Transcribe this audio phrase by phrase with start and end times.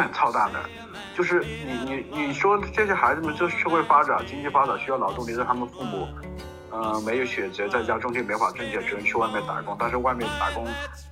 [0.00, 0.60] 很操蛋的。
[1.14, 6.08] 就是你你你说这些孩子们，就社会发展、经济发展需要劳动力，让他们父母，
[6.70, 9.76] 呃，没有选择，在家中间没法挣钱，只能去外面打工。
[9.78, 10.66] 但是外面打工，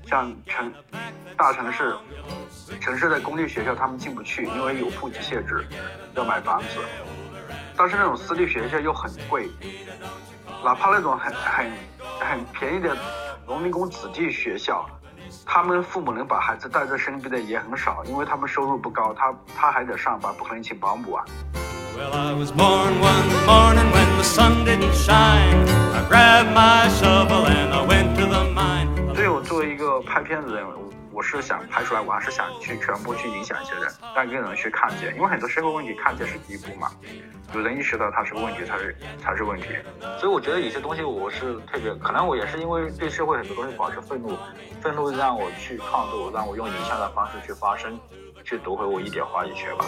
[0.06, 0.72] 像城
[1.36, 1.94] 大城市、
[2.80, 5.66] 城市的公立学校，他们进不去，因为有户籍限制，
[6.14, 6.66] 要买房子。
[7.76, 9.48] 但是那种私立学校又很贵，
[10.64, 11.70] 哪怕那种很很
[12.18, 12.96] 很便宜的
[13.46, 14.88] 农民工子弟学校。
[15.50, 21.24] 他们父母能把孩子带在身边的也很少，因为他们收入不高，他他还得上班，不可能请保姆啊。
[29.14, 30.66] 所以，我作为一个拍片子的人，
[31.18, 36.92] 我是想拍出来，我还是想去全部去影响一些人，让更多人去看见，因为很多社会问题看见是第一步嘛，
[37.52, 39.66] 有人意识到它是个问题，才是才是问题。
[40.20, 44.38] 所以，我觉得有些东西我是特别，可能我也是因为对社会很多东西保持愤怒。
[44.80, 47.98] 愤怒让我去创作，让我用影像的方式去发声，
[48.44, 49.86] 去夺回我一点话语权吧。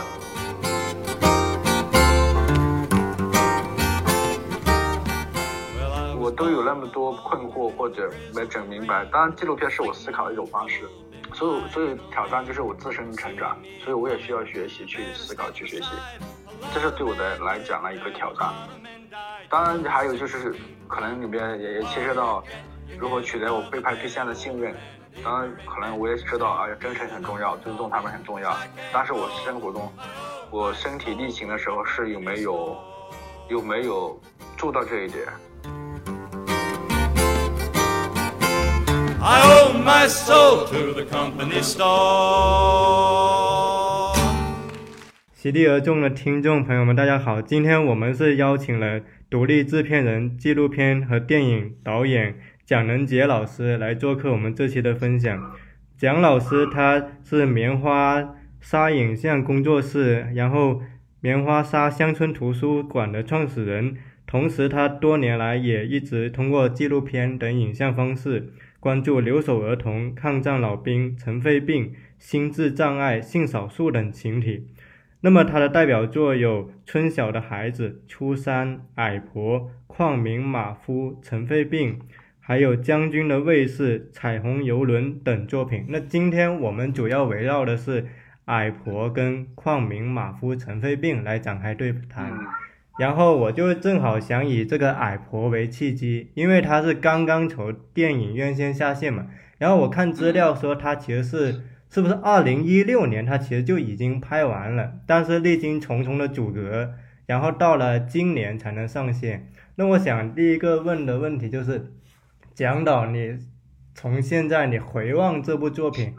[6.18, 9.04] 我都有那么多困惑或者没整明白。
[9.12, 10.88] 当然，纪录片是我思考的一种方式，
[11.40, 15.88] 所以所以挑战就是我自身成长，所以我也需要学习去思考去学习，
[16.74, 18.52] 这是对我的来讲的一个挑战。
[19.48, 20.54] 当然还有就是
[20.86, 22.44] 可能里面也也牵涉到。
[22.98, 24.74] 如何取得我被拍对象的信任？
[25.22, 28.54] 当然，可能我也知道，啊，真诚很重要，尊重他们很重要。
[28.92, 29.90] 但是我生活中，
[30.50, 32.76] 我身体力行的时候是有没有，
[33.48, 34.20] 有没有
[34.58, 35.24] 做到这一点？
[45.34, 52.36] 席地而众的听众朋友们，大家好，今天我们是邀请了独立制片人、纪录片和电影导演。
[52.64, 55.52] 蒋仁杰老师来做客我们这期的分享。
[55.98, 60.80] 蒋老师他是棉花沙影像工作室，然后
[61.20, 74.66] 棉花沙乡村图书馆的创始人，同时他多年来也一直通过纪录片等影像方式关注留守儿童、抗战老兵、尘肺病、心智障碍、性少数等群体。
[75.20, 81.98] 那么他的代表作有《春晓的孩子》《初三》《矮婆》《矿民马夫》《尘肺病》。
[82.50, 85.84] 还有将军的卫士、彩虹游轮等作品。
[85.88, 88.08] 那今天我们主要围绕的是
[88.46, 92.36] 矮婆跟矿民马夫尘肺病来展开对谈。
[93.00, 99.26] 然后我就正好想以这个矮婆为契机，因为它是刚刚从电影院线下线嘛。
[99.58, 106.92] 然后我看资料说它其实是是不是二零一六年它其实就已经拍完了，但是历经重重的阻隔，
[107.26, 109.50] 然后到了今年才能上线。
[109.74, 111.92] 那我想第一个问的问题就是。
[112.52, 113.38] 蒋导，你
[113.94, 116.12] 从现在你回望这部作品，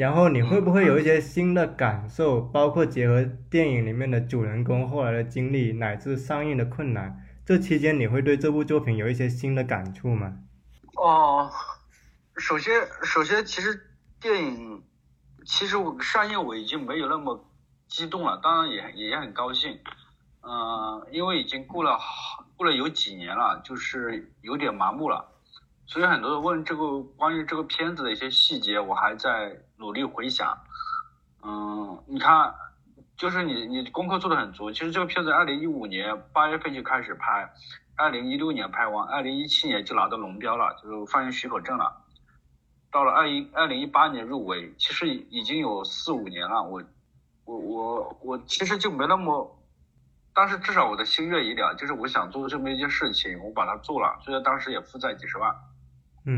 [0.00, 2.40] 然后你会不会有一些新的感受？
[2.40, 10.38] 包括结合电影里面的主人公后来的经历，乃至上映的困难，这期间你会对这部作品有一些新的感触吗？
[10.96, 11.50] 哦，
[12.38, 12.72] 首先，
[13.02, 13.78] 首先，其实
[14.18, 14.82] 电影
[15.44, 17.44] 其实我上映我已经没有那么
[17.86, 19.80] 激动了，当然也也很高兴，
[20.40, 21.98] 嗯，因为已经过了
[22.56, 25.26] 过了有几年了，就是有点麻木了。
[25.90, 30.56] 所以很多人问这个关于这个片子的一些细节，我还在努力回想。
[31.42, 32.54] 嗯，你看，
[33.16, 34.70] 就是你你功课做的很足。
[34.70, 37.52] 其实这个片子二零一五年八月份就开始拍，
[37.96, 42.04] 二零一六年拍完，二零一七年就拿到龙标了，就是放映许可证了。
[42.92, 46.62] 到了二一二零一八年入围，其实已经有四五年了。
[46.62, 46.80] 我
[47.44, 49.58] 我我我其实就没那么，
[50.32, 54.20] 但是至少我的心愿已了，就是我想做这么一件事情，我把它做了。
[54.22, 55.52] 虽然当时也负债几十万。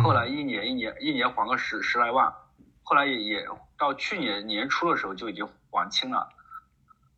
[0.00, 2.32] 后来一年一年一年还个十十来万，
[2.84, 6.28] 后来也也到去年年初的时候就已经还清了，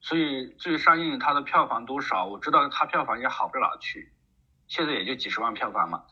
[0.00, 4.12] 所以至于上映它的票房多少，我知道它票房也好不了哪去，
[4.66, 6.04] 现在也就几十万票房嘛，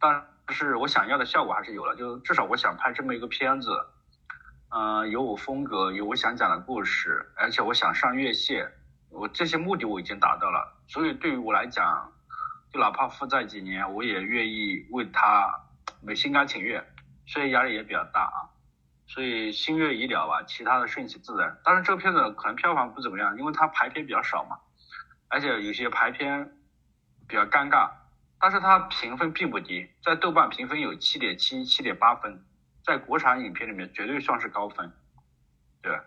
[0.00, 3.70] 但是我想要的效果还是有了，就至少我想拍这么一个片子，
[4.70, 8.68] 嗯，有我风格，有我想讲的故事，而且我想上院线，
[9.10, 12.12] 我这些目的我已经达到了，所以对于我来讲，
[12.72, 15.60] 就哪怕负债几年，我也愿意为他。
[16.04, 16.84] 没心甘情愿，
[17.26, 18.52] 所以压力也比较大啊，
[19.06, 21.58] 所以心愿已了吧，其他的顺其自然。
[21.64, 24.58] 但是这个片子可能票房不怎么样，因为它排片比较少嘛，
[25.28, 26.56] 而且有些排片
[27.26, 27.90] 比较尴尬。
[28.38, 32.44] 但是它评分并不低，在豆瓣评分有七点七、七点八分，
[32.84, 34.92] 在国产影片里面绝对算是高分，
[35.80, 35.98] 对？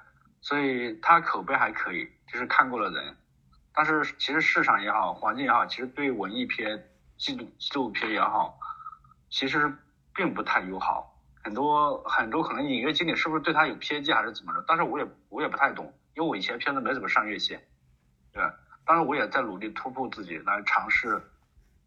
[0.41, 3.17] 所以它口碑还可以，就是看过的人。
[3.73, 8.59] 但是其实市场也好，环境也好，其实对文艺片、纪录纪录片也好，
[9.29, 9.75] 其实。
[10.17, 14.63] 并不太友好，很多很多可能影乐经理是不是对他有偏见还是怎么着？
[14.67, 17.61] 但是我也我也不太懂，因为我以前片子没怎么上院线，
[18.33, 18.41] 对，
[18.83, 21.21] 当然我也在努力突破自己，来尝试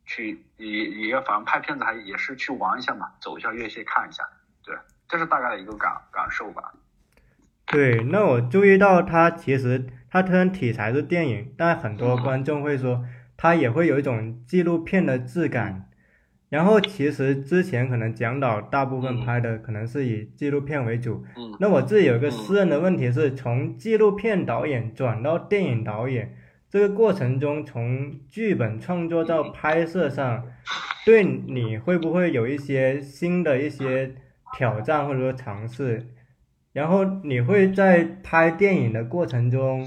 [0.06, 4.22] 去也也反正拍片子还也是去玩一下嘛，走一下院线看一下，
[4.62, 4.76] 对，
[5.08, 6.72] 这是大概的一个感感受吧。
[7.66, 13.04] 对，那我注意到他其实他虽然题材是电影，但很多观众会说
[13.36, 15.89] 他也会有一种纪录片的质感。
[16.50, 21.24] 然后其实之前可能蒋导大部分拍的可能是以纪录片为主。
[21.36, 21.56] 嗯。
[21.60, 26.34] 那我自己有一个私人的问题是，从纪录片导演转到电影导演
[26.68, 30.44] 这个过程中，从剧本创作到拍摄上，
[31.06, 34.14] 对你会不会有一些新的一些
[34.56, 36.04] 挑战或者说尝试？
[36.72, 39.84] 然后你会在拍电影的过程中，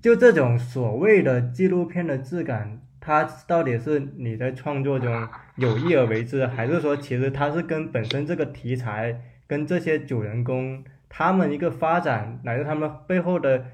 [0.00, 13.66] 就这种所谓的纪录片的质感，它到底是你在创作中有意而为之，还是说其实它是跟本身这个题材跟这些主人公他们一个发展乃至他们背后的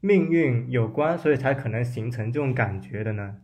[0.00, 3.38] 命运有关，所以才可能形成这种感觉的呢？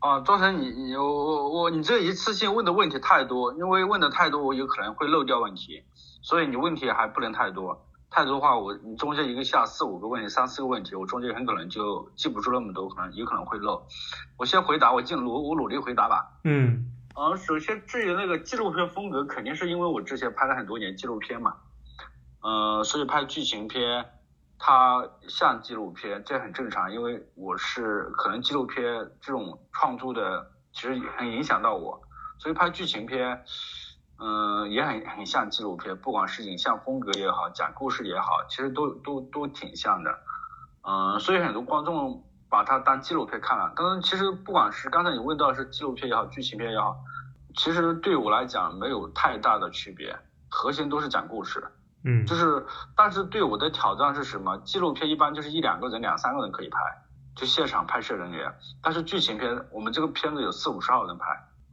[0.00, 5.82] 啊，庄成，你你我我我你这一次性问的问题太多，因为问的太多，我有可能会漏掉问题。
[6.20, 13.86] 所以你问题还不能太多，太多的话，我你中间一个下四五个问题，三四个问题，我中间很可能就记不住那么多，可能有可能会漏。
[14.36, 16.40] 我先回答，我尽努我努力回答吧。
[16.44, 16.92] 嗯。
[17.20, 21.56] 嗯，首先至于那个纪录片风格，肯定是因为我之前拍了很多年纪录片嘛，
[22.40, 24.06] 呃，所以拍剧情片，
[24.56, 28.84] 它像纪录片，这很正常，因为我是可能纪录片
[29.20, 32.00] 这种创作的，其实很影响到我，
[32.38, 33.44] 所以拍剧情片。
[34.20, 40.10] 嗯，也很很像纪录片，不管是影像风格也好，讲故事也好，其实都都都挺像的。
[40.82, 43.72] 嗯，所以很多观众把它当纪录片看了。
[43.76, 46.96] 但是其实不管是刚才你问到是纪录片也好，剧情片也好，
[47.54, 50.18] 其实对我来讲没有太大的区别，
[50.48, 51.64] 核心都是讲故事。
[52.04, 52.64] 嗯，就是，
[52.96, 54.56] 但是对我的挑战是什么？
[54.58, 56.78] 纪录片一般就是一两个人、两三个人可以拍，
[57.36, 58.52] 就现场拍摄人员。
[58.82, 61.26] 但是剧情片，我们这个片子有四五十号人拍。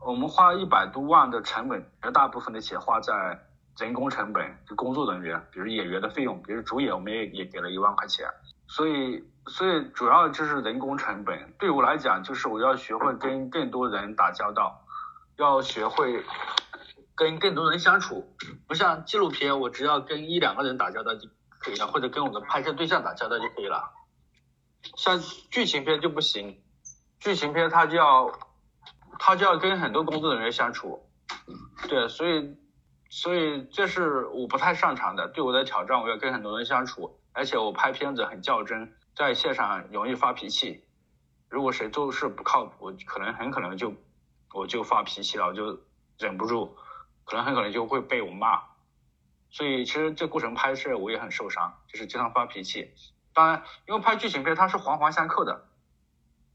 [0.05, 3.39] 我们花一百多万的成本，绝大部分的钱花在
[3.79, 8.27] 人工成本，就工作人员，比如演员的费用，比如主演，我们也也给了一万块钱。
[8.67, 11.51] 所以，所以主要就是人工成本。
[11.57, 14.79] 对我来讲，就是我要学会跟更多人打交道，
[15.37, 16.23] 要学会
[17.15, 18.31] 跟更多人相处。
[18.67, 21.27] 不像纪录片，我只要跟一两个人打交道就
[21.57, 23.91] 可以了，或者跟我的拍摄对象打交道就可以了。
[24.97, 25.19] 像
[25.49, 26.61] 剧情片就不行，
[27.19, 28.31] 剧情片它就要。
[29.19, 31.07] 他就要跟很多工作人员相处，
[31.87, 32.57] 对，所以，
[33.09, 35.27] 所以这是我不太擅长的。
[35.29, 40.83] 对我的挑战，我要跟很多人相处，而且我拍片子很较真，在线上容易发脾气。
[41.49, 43.93] 如果谁做事不靠谱，可能很可能就
[44.53, 45.79] 我就发脾气了，我就
[46.17, 46.75] 忍不住，
[47.23, 48.61] 可能很可能就会被我骂。
[49.49, 52.93] 所以其实这过程拍摄我也很受伤，就是经常发脾气。
[53.33, 55.65] 当然，因为拍剧情片它是环环相扣的，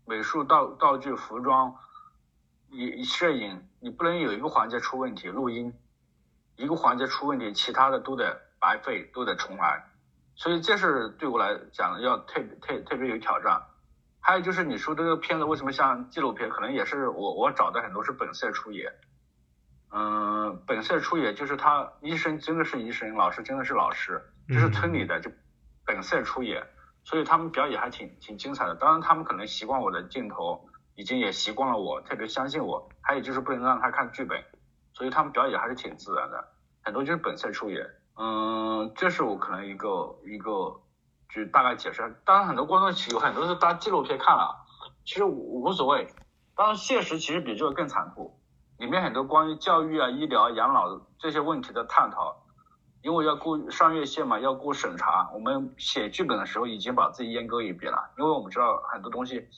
[0.07, 1.75] 美术、道道具、服装。
[2.73, 5.75] 你摄影，你不能有一个环节出问题，录音
[6.55, 9.85] 一个环节出问题，其他的都得白费，都得重来，
[10.37, 13.61] 所以这是对我来讲要特别特特别有挑战。
[14.21, 18.93] 还有就是你说这个片子为什么像纪录片，可能也是我我找的很多是本色出演，
[19.91, 25.29] 嗯，本色出演就是他医生真的是医生，老师真的是老师，就是村里的就
[25.85, 26.65] 本色出演，
[27.03, 28.77] 所以他们表演还挺挺精彩的。
[28.77, 30.70] 当然他们可能习惯我的镜头。
[31.01, 32.87] 已经也习惯了我，特别相信我。
[33.01, 34.39] 还有就是不能让他看剧本，
[34.93, 36.45] 所以他们表演还是挺自然的，
[36.85, 37.87] 很多就是本色出演。
[38.19, 40.79] 嗯，这是我可能一个一个
[41.33, 42.21] 就大概解释。
[42.27, 44.55] 当然很多观众有很多是当纪录片看了，
[45.07, 46.07] 其实无所谓。
[46.55, 48.39] 当然现实其实比这个更残酷，
[48.77, 52.45] 里面很多关于教育啊、医疗、养老这些问题的探讨，
[53.01, 55.31] 因为要过上院线嘛，要过审查。
[55.33, 59.49] 我们写剧本的时候已经把自己阉割一遍了，因为我们知道很多东西。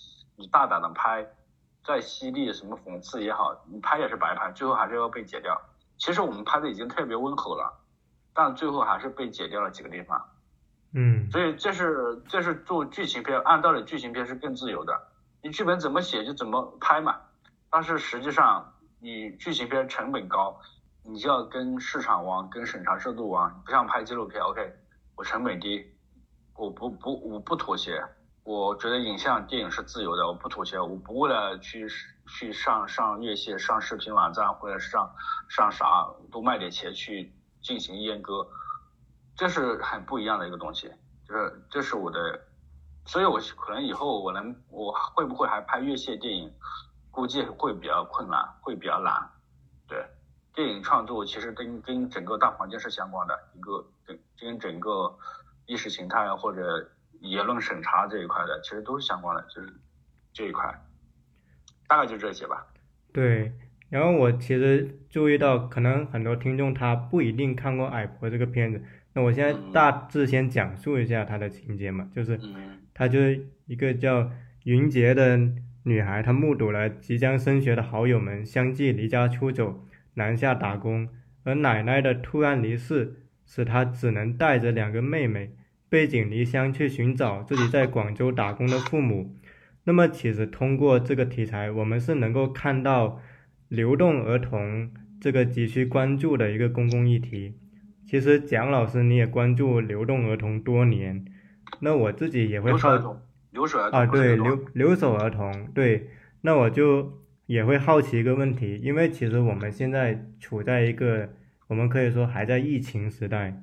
[0.42, 1.25] 你大胆的拍，
[1.87, 5.56] 再犀利什么讽刺也好，你拍也是白拍，最后还是要被剪掉。
[5.99, 7.72] 其实我们拍的已经特别温和了，
[8.34, 10.20] 但最后还是被剪掉了几个地方。
[10.94, 15.00] 嗯，所以这是这是做剧情片，按道理剧情片是更自由的，
[15.42, 17.20] 你剧本怎么写就怎么拍嘛。
[17.70, 20.58] 但是实际上你剧情片成本高，
[21.04, 24.75] 你就要跟市场玩，跟审查制度玩，不像拍纪录片，OK，
[25.14, 25.94] 我成本低，
[26.56, 28.02] 我不不我不妥协。
[28.44, 31.88] 我觉得影像电影是自由的，我不妥协，我不为了去
[32.26, 35.14] 去上上院线、上视频网站或者上
[35.49, 38.49] 上啥多卖点钱去进行阉割，
[39.37, 40.92] 这是很不一样的一个东西，
[41.26, 42.40] 就是这是我的，
[43.06, 46.52] 所以我可能以后我能我会不会还拍院线电影，
[47.11, 49.30] 估计会比较困难，会比较难，
[49.87, 50.04] 对。
[50.54, 55.16] 电影创作其实跟跟整个大环境是相关的，一个跟跟整个
[55.64, 56.90] 意识形态或者
[57.23, 59.73] 言论审查这一块的，其实都是相关的，就是
[60.33, 60.73] 这一块，
[61.88, 62.67] 大概就这些吧。
[63.12, 63.52] 对，
[63.88, 68.83] 然后我其实注意到，可能很多听众他不一定看过《矮婆》这个片子，
[69.14, 72.38] 那我现在大致先讲述一下它的情节嘛，就是
[72.95, 74.31] 它就是一个叫
[74.64, 75.38] 云杰的
[75.85, 79.87] 女孩，她目睹了即将升学的好友们相继离家出走。
[80.14, 81.09] 南下打工，
[81.43, 85.57] 而奶奶的突然离世，使她只能带着两个妹妹
[85.92, 89.37] 背井离乡去寻找自己在广州打工的父母。
[89.84, 93.20] 那么，其实通过这个题材，我们是能够看到
[93.68, 97.58] 流动儿童这个急需关注的一个公共议题。
[98.06, 101.26] 其实，蒋老师你也关注流动儿童多年，
[101.80, 102.78] 那我自己也会好
[103.50, 106.08] 留守儿童啊，对留留守儿童，对，
[106.40, 107.20] 那我就。
[107.46, 111.28] 也会好奇一个问题，因为其实我们现在处在一个，
[111.66, 113.62] 我们可以说还在疫情时代。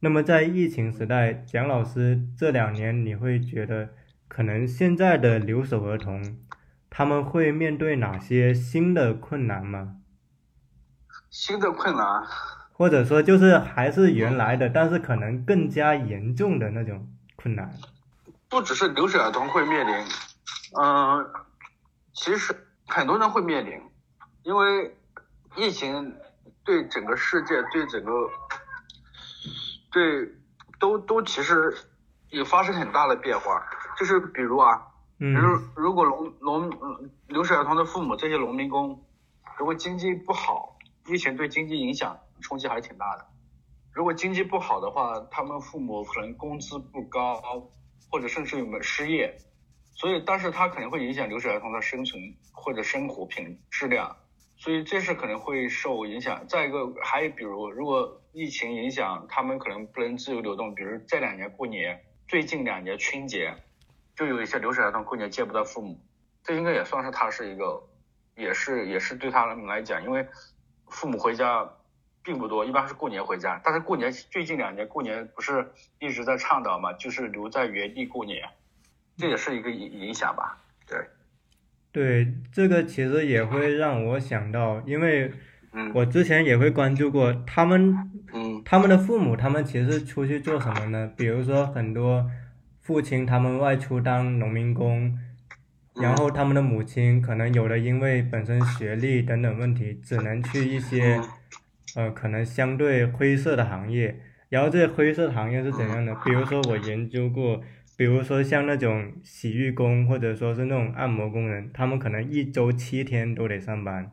[0.00, 3.90] 那么在疫情时代，蒋老师这两年你会觉得，
[4.28, 6.38] 可能现在的留守儿童，
[6.88, 9.96] 他们会面对哪些新的困难吗？
[11.30, 12.04] 新的困难，
[12.72, 17.72] 或者说就是还是原来的，但是可能更加严重的那种困难。
[18.48, 19.94] 不只是留守儿童会面临，
[20.80, 21.26] 嗯，
[22.12, 22.54] 其实。
[22.90, 23.78] 很多人会面临，
[24.44, 24.96] 因为
[25.56, 26.16] 疫情
[26.64, 28.10] 对整个世界、对整个、
[29.90, 30.28] 对
[30.78, 31.76] 都都其实
[32.30, 33.62] 也发生很大的变化。
[33.98, 34.86] 就是比如啊，
[35.18, 39.04] 比如如果农农留守儿童的父母这些农民工，
[39.58, 40.76] 如果经济不好，
[41.06, 43.26] 疫情对经济影响冲击还是挺大的。
[43.92, 47.40] 如果经济不好的话，他们父母可能工资不高，
[48.10, 49.36] 或者甚至有失业。
[49.96, 54.14] 所以，但是他可能会影响留守儿童的生存或者生活品质量，
[54.56, 56.46] 所以这是可能会受影响。
[56.46, 63.52] 再一个，还有比如，如果疫情影响，他们可能不能自由流动，比如这两年过年，最近两年春节，
[64.14, 65.98] 就有一些留守儿童过年见不到父母，
[66.44, 67.82] 这应该也算是他是一个，
[68.36, 70.24] 也是也是对他们来讲，因为
[70.86, 71.68] 父母回家
[72.22, 78.48] 并不多，一般是过年回家，但是过年最近两年过年不是一直在倡导嘛，就是留在原地过年。
[79.16, 80.96] 这也是一个影影响吧，对，
[81.90, 85.32] 对，这个其实也会让我想到，因为
[85.94, 87.96] 我之前也会关注过他们，
[88.32, 91.10] 嗯，他们的父母，他们其实出去做什么呢？
[91.16, 92.30] 比如说很多
[92.80, 95.18] 父亲他们外出当农民工，
[95.94, 101.20] 然后他们的母亲可能有的因为本身学历等等问题，只能去一些
[101.96, 106.14] 呃可能相对灰色的行业，然后这些灰色行业是怎样的？
[106.24, 107.60] 比如说我研究过。
[107.96, 114.12] 比如说像那种洗浴工，或者说是那种按摩工人，他们可能一周七天都得上班，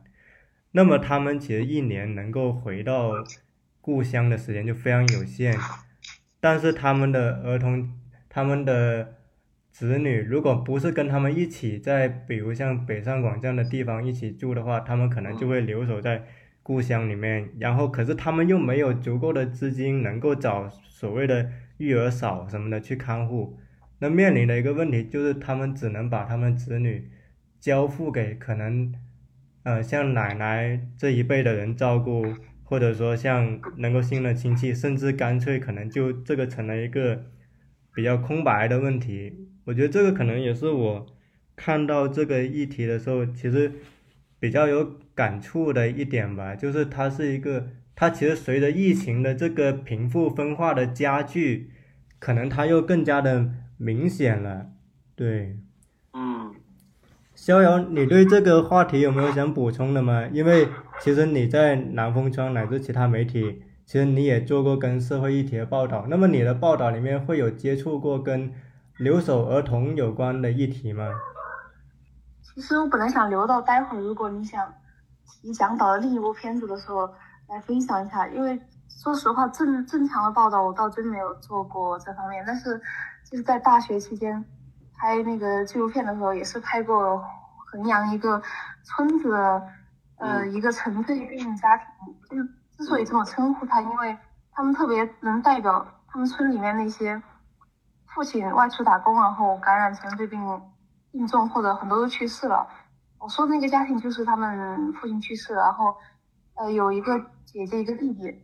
[0.76, 3.14] 那么他们其实一年能够回到
[3.80, 5.56] 故乡的时间就非常有限。
[6.38, 9.14] 但是他们的儿童、他们的
[9.70, 16.22] 子女，如果不是跟他们一起在，比如像北上广这样的地方一起住的话，他们可能就会留守在
[16.62, 17.48] 故乡里面。
[17.58, 23.58] 然后，可是他们又没有足够的资金，能够找所谓的育儿嫂什么的去看护。
[24.00, 27.10] 那面临的一个问题就是，他们只能把他们子女
[27.58, 28.92] 交付给可能，
[29.66, 32.24] 呃，像奶奶这一辈的人照顾，
[32.62, 37.24] 或者说像能够信任亲戚，甚至干脆可能就这个成了一个
[37.92, 39.50] 比较空白的问题。
[39.64, 41.06] 我觉得这个可能也是我
[41.56, 43.72] 看到这个议题的时候，其实
[44.38, 51.72] 比较有感触的一点吧，就是它是一个，它其实随着疫情的这个贫富分化的加剧，
[52.20, 53.52] 可能它又更加的。
[53.78, 54.70] 明显了，
[55.14, 55.58] 对，
[57.46, 60.26] 逍遥，你对这个话题有没有想补充的吗？
[60.32, 60.68] 因为
[61.00, 66.06] 其实你在南风窗乃至其他媒体，其实你也做过跟社会议题的报道。
[66.08, 68.52] 那么你的报道里面会有接触过跟
[68.98, 71.08] 留守儿童有关的议题吗？
[72.42, 74.74] 其实我本来想留到待会儿，如果你想
[75.44, 77.08] 你讲导的另一部片子的时候
[77.48, 82.80] 来分享一下，因为说实话，正正常的报道我倒真没有做过这方面，但是。
[83.28, 84.44] 就是在大学期间
[84.98, 87.22] 拍那个纪录片的时候，也是拍过
[87.70, 88.42] 衡阳一个
[88.82, 89.68] 村子的
[90.18, 91.86] 呃一个陈肺病家庭。
[92.28, 92.44] 就是
[92.76, 94.16] 之所以这么称呼他，因为
[94.52, 97.20] 他们特别能代表他们村里面那些
[98.06, 100.40] 父亲外出打工，然后感染尘肺病
[101.12, 102.66] 病重，或者很多都去世了。
[103.18, 105.96] 我说的那个家庭就是他们父亲去世，然后
[106.54, 108.42] 呃有一个姐姐一个弟弟，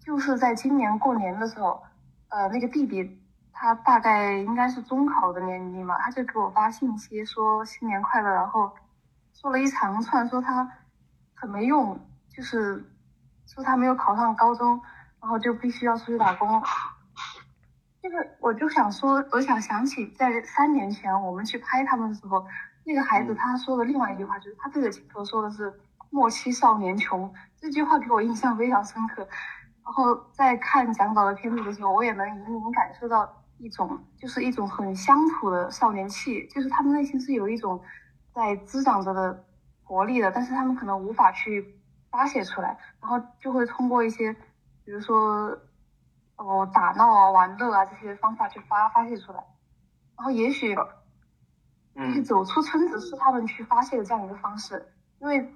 [0.00, 1.82] 就是在今年过年的时候，
[2.28, 3.22] 呃那个弟弟。
[3.60, 8.70] 他大概应该是中考的年龄嘛，他就给我发信息说新年快乐，然后
[9.34, 10.70] 说了一长串，说他
[11.34, 11.98] 很没用，
[12.28, 12.88] 就是
[13.48, 14.80] 说他没有考上高中，
[15.20, 16.62] 然后就必须要出去打工。
[18.00, 22.46] 就是我就想说，我想想起在三年前我们去拍他们的时候，
[22.84, 25.74] 那个孩子他说的另外一句话，就是他对着镜头说的是
[26.10, 29.26] “莫欺少年穷”，这句话给我印象非常深刻。
[29.84, 37.80] 然后在看蒋导的片子的时候，我也能隐隐感受到一种，就是一种很乡土的少年气，就是他们内心是有一种
[38.32, 39.44] 在滋长着的
[39.82, 44.32] 活力的，但是他们可能无法去发泄出来，然后就会通过一些，
[44.84, 45.58] 比如说。
[46.40, 49.44] 哦，打闹啊、玩乐啊这些方法去发发泄出来，
[50.16, 50.72] 然后也许，
[51.96, 54.86] 嗯，走出村子是他们去发泄的这样一个方式，
[55.18, 55.52] 因为，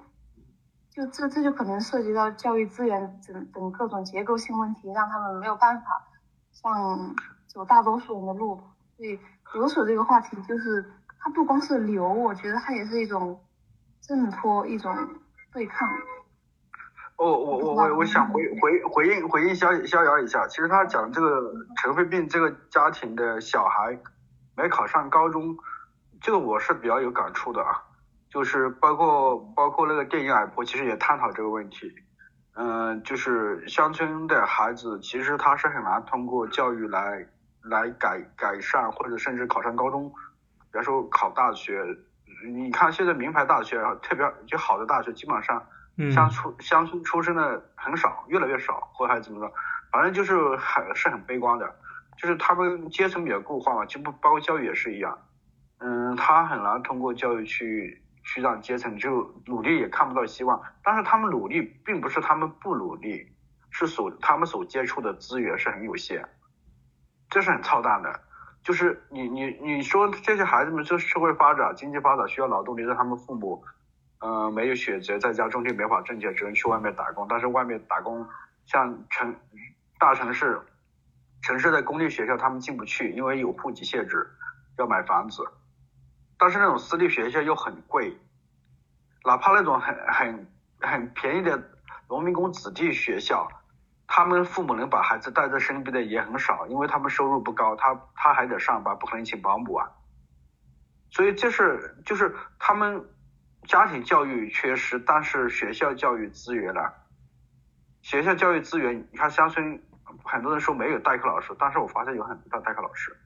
[0.91, 6.09] 就这这就可能涉及到教育资源等等各种结构性问题，让他们没有办法
[6.51, 7.15] 像
[7.53, 8.61] 走大多数人的路。
[8.97, 9.19] 所以
[9.55, 10.85] 留守这个话题，就是
[11.19, 13.41] 它不光是流，我觉得它也是一种
[14.01, 14.97] 挣脱，一种
[15.53, 15.89] 对抗。
[17.17, 23.97] 我我我我我想回回回应回应逍逍遥一下，其实他讲这个尘肺病这个家庭的小孩
[24.57, 25.57] 没考上高中，
[26.21, 27.83] 这个我是比较有感触的啊，
[28.29, 31.93] 就是包括包括那个电影矮婆其实也探讨这个问题，
[32.55, 37.25] 嗯，就是乡村的孩子其实他是很难通过教育来
[37.63, 40.09] 来改改善或者甚至考上高中，
[40.71, 41.85] 比方说考大学，
[42.53, 45.65] 你看现在名牌大学特别就好的大学基本上。
[46.11, 49.53] 乡出乡村出身的很少，越来越少，或者还怎么着，
[49.93, 51.77] 反正就是很是很悲观的，
[52.17, 55.19] 就是他们阶层比较固化嘛，就不包括教育也是一样，
[55.81, 63.31] 嗯，他很难通过教育去去让阶层就努力也看不到希望，但是他们努力并不是他们不努力，
[63.71, 66.27] 是所他们所接触的资源是很有限，
[67.33, 68.21] 这是很操蛋的，
[68.63, 73.65] 就是你你你说这些孩子们这社会发展经济发展需要劳动力，让他们父母。
[74.25, 77.27] 嗯，没有选择，在家种地没法挣钱，只能去外面打工。
[77.29, 78.29] 但是外面打工，
[78.67, 79.35] 像城
[79.99, 80.61] 大城市，
[81.41, 84.31] 城市的公立学校他们进不去，因为有户籍限制，
[84.77, 85.43] 要买房子。
[86.39, 88.17] 但是那种私立学校又很贵，
[89.25, 90.47] 哪怕那种很很
[90.81, 91.61] 很便宜的
[92.09, 93.49] 农民工子弟学校，
[94.15, 99.89] 他们父母能把孩子带在身边的也很少，因为他们收入不高，他他还得上班，不可能请保姆啊。
[101.11, 103.03] 所以这是就是他们。
[103.69, 106.81] 家庭教育缺失，但是学校教育资源呢？
[108.01, 109.81] 学校教育资源，你看乡村
[110.25, 113.17] 很多人说没有代课老师，但是我发现有很多代课老师，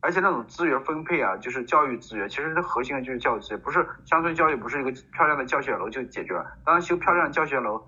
[0.00, 7.86] 而且那种资源分配啊，就是教育资源，其实核心的就是教育资源，不是乡村教育不是一个漂亮的教学楼就解决了，当然修漂亮教学楼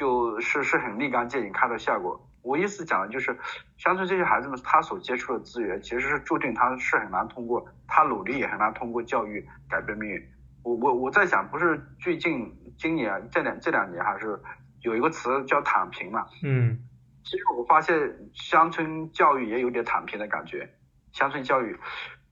[0.00, 2.18] 就是是很立竿见影看到效果。
[2.40, 3.38] 我意思讲的就是，
[3.76, 10.28] 乡村这些孩子们他所接触的资源，其实是注定他是很难通过他努力也很难通过教育改变命运。
[10.62, 14.40] 我我我在想，不是最近今年这两这两年还是
[14.80, 16.24] 有一个词叫躺平嘛？
[16.42, 16.78] 嗯，
[17.22, 17.94] 其实我发现
[18.32, 20.66] 乡村教育也有点躺平的感觉。
[21.12, 21.78] 乡村教育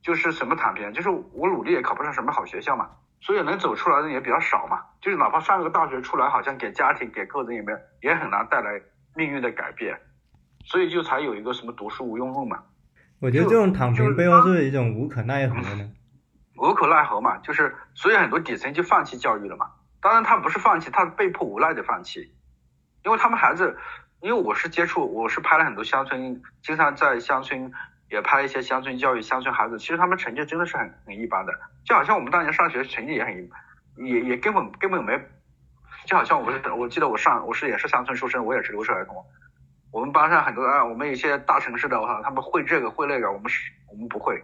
[0.01, 0.91] 就是什么躺平？
[0.95, 2.89] 就是我努力也考不上什么好学校嘛，
[3.21, 4.81] 所以能走出来的人也比较少嘛。
[5.01, 8.81] 就是哪怕上个大学出来，好像给家庭给个人也没也很难带来
[9.15, 10.01] 命运的改变，
[10.65, 12.63] 所以就才有一个什么读书无用论嘛。
[13.21, 15.91] 我觉得这种躺平背后是一种无可奈何呢。
[16.57, 19.71] 无可奈何嘛，就是所以很多底层就放弃教育了嘛。
[20.01, 22.33] 当然他不是放弃，他是被迫无奈的放弃，
[23.05, 23.77] 因为他们孩子，
[24.21, 27.73] 因为我是接触，我是拍了很多乡村，经常在乡村
[28.11, 31.53] 也拍一些乡村教育，乡村孩子其实他们成绩真的是很很一般的，
[31.85, 33.51] 就好像我们当年上学成绩也很，
[33.97, 35.19] 也也根本根本没，
[36.07, 39.25] 就好像我是我记得我上我是也是乡村出身，我也是留守儿童，
[39.93, 44.43] 我们班上很多啊，我们有些大城市的话，他们会这个会那个，我们是我们不会。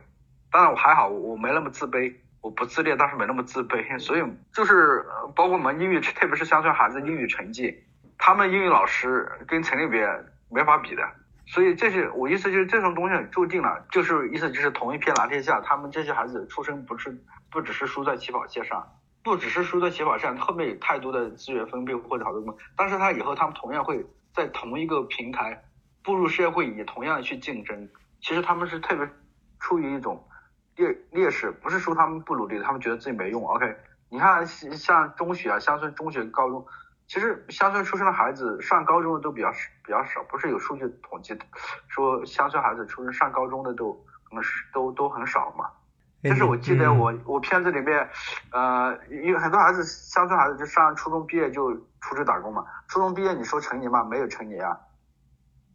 [0.50, 4.22] 当然我还好，我没那么自卑，我不自恋，但是没那么自卑， 所以
[4.52, 7.82] 就是包括我们英语，特别是乡村孩子英语成绩，
[8.18, 10.08] 他们英语老师跟城里边
[10.50, 11.02] 没法比的，
[11.46, 17.16] 所以这些我意思就是这种东西注定了，就是意思就是同一片蓝天下，他们这些孩子出生不是
[17.50, 18.86] 不只是输在起跑线上，
[19.22, 25.64] 不只是输在起跑线上，后面有太多的资源分配或者好多什么，但是他以后他们同样会在同一个平台
[26.02, 27.88] 步入社会，也同样去竞争，
[28.20, 29.08] 其实他们是特别
[29.58, 30.26] 处于一种。
[30.76, 33.46] 劣劣势不是说他们不努力，他们觉得自己没用。
[33.46, 33.76] OK，
[34.10, 36.66] 你看像中学啊，乡村中学、高中，
[37.06, 39.50] 其实乡村出生的孩子上高中的都比较
[39.84, 41.38] 比较少，不是有数据统计
[41.88, 43.92] 说乡村孩子出生上高中的都
[44.28, 45.70] 可能是都都很少嘛？
[46.22, 48.08] 但是我记得我我片子里面，
[48.50, 52.64] 呃，有很多孩子乡村孩子就上初中毕业就出去打工嘛。
[52.88, 54.02] 初中毕业你说成年吗？
[54.04, 54.78] 没有成年啊。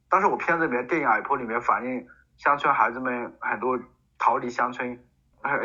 [0.09, 3.79] 但是我片子里面电影《矮坡》里面反映乡村孩子们很多。
[4.21, 4.99] 逃离乡村，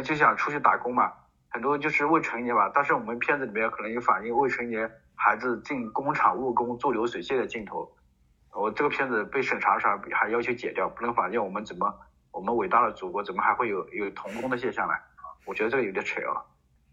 [0.05, 1.13] 就想出去打工嘛。
[1.49, 7.91] 很多就是未成年吧，但是我们片子里面可能有反映未成年孩子进工厂务工做流水线的镜头。
[8.53, 11.93] 我这个片子被审查上还要求解掉，不能反映我们怎么
[12.31, 14.95] 我们伟大的祖国怎么还会有有童工的现象呢？
[15.45, 16.43] 我觉得这个有点扯啊。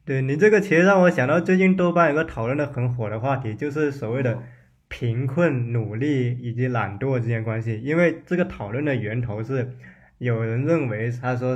[0.03, 4.41] 对你这个其实让我想到最近豆瓣有个讨论的很火的话题，就是所谓的
[4.87, 7.79] 贫困、努力以及懒惰之间关系。
[7.79, 9.77] 因为这个讨论的源头是
[10.17, 11.55] 有人认为他说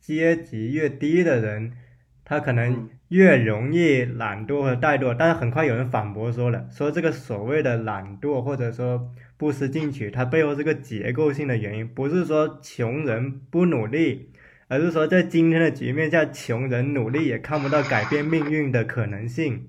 [0.00, 1.76] 阶级越低的人，
[2.24, 5.14] 他可能越容易懒惰和怠惰。
[5.18, 14.30] 但是很快有人反驳说了，说这个所谓的懒惰或者说不思进取，它背后是个结构性的原因，不是说穷人不努力。
[14.68, 19.68] 而是说，在今天的局面下，穷人努力也看不到改变命运的可能性。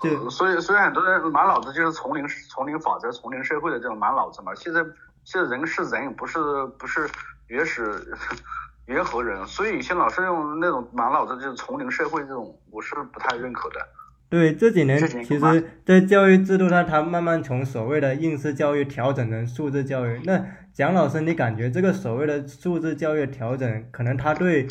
[0.00, 4.54] 就所以，所以很多人满脑子就是丛林丛林法则、丛林社会的这种满脑子嘛。
[4.54, 4.80] 现在
[5.24, 6.38] 现在人是人，不是
[6.78, 7.08] 不是
[7.48, 7.82] 原始
[8.86, 13.76] 猿猴人，所以以前老师用那种满脑子就是丛林社会这种，我是不太认可的。
[14.28, 20.20] 对这几年，其实，在教育制度上，他慢慢从所谓的应试教育调整成素质教育。
[20.24, 24.66] 那蒋老师，你感觉这个所谓的素质教育调整，可能他对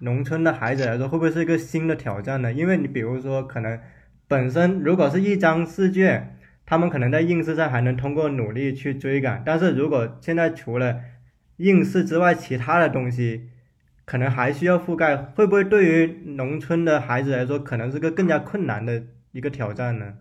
[0.00, 2.52] 农村的孩子来说，会不会是一个新的挑战呢？
[2.52, 3.78] 因为你比如说，可能
[4.26, 10.96] 本身如果是一张试卷，他们可能在应试上还能通过努力去追赶，但是如果现在除了
[11.58, 13.50] 应试之外，其他的东西，
[14.04, 20.14] 可能还需要覆盖，会不会对于农村的孩子来说，可能是个更加困难的一个挑战呢？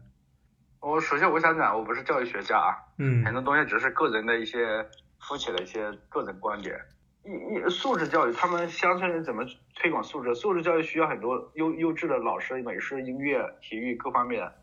[0.80, 4.86] 我首先我想讲，我不是教育学家啊，嗯，很多东西只是个人的一些
[5.20, 6.76] 肤浅的一些个人观点。
[7.24, 9.44] 一一素质教育，他们乡村人怎么
[9.76, 10.34] 推广素质？
[10.34, 14.56] 素质教育需要很多优优质的老师，美术、音乐、体育各方面的。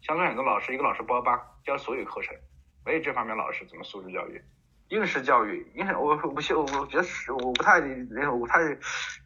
[0.00, 2.34] 乡村很多老师，一个老师包班教所有课程，
[2.86, 4.40] 没有这方面老师怎么素质教育？
[4.92, 7.80] 应试教育，应试我我不信，我觉得是我不太
[8.30, 8.60] 我不太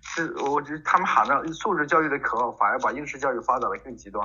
[0.01, 4.25] 是，我觉得他们喊的素质教育的口号，反而把应试教育发展的更极端。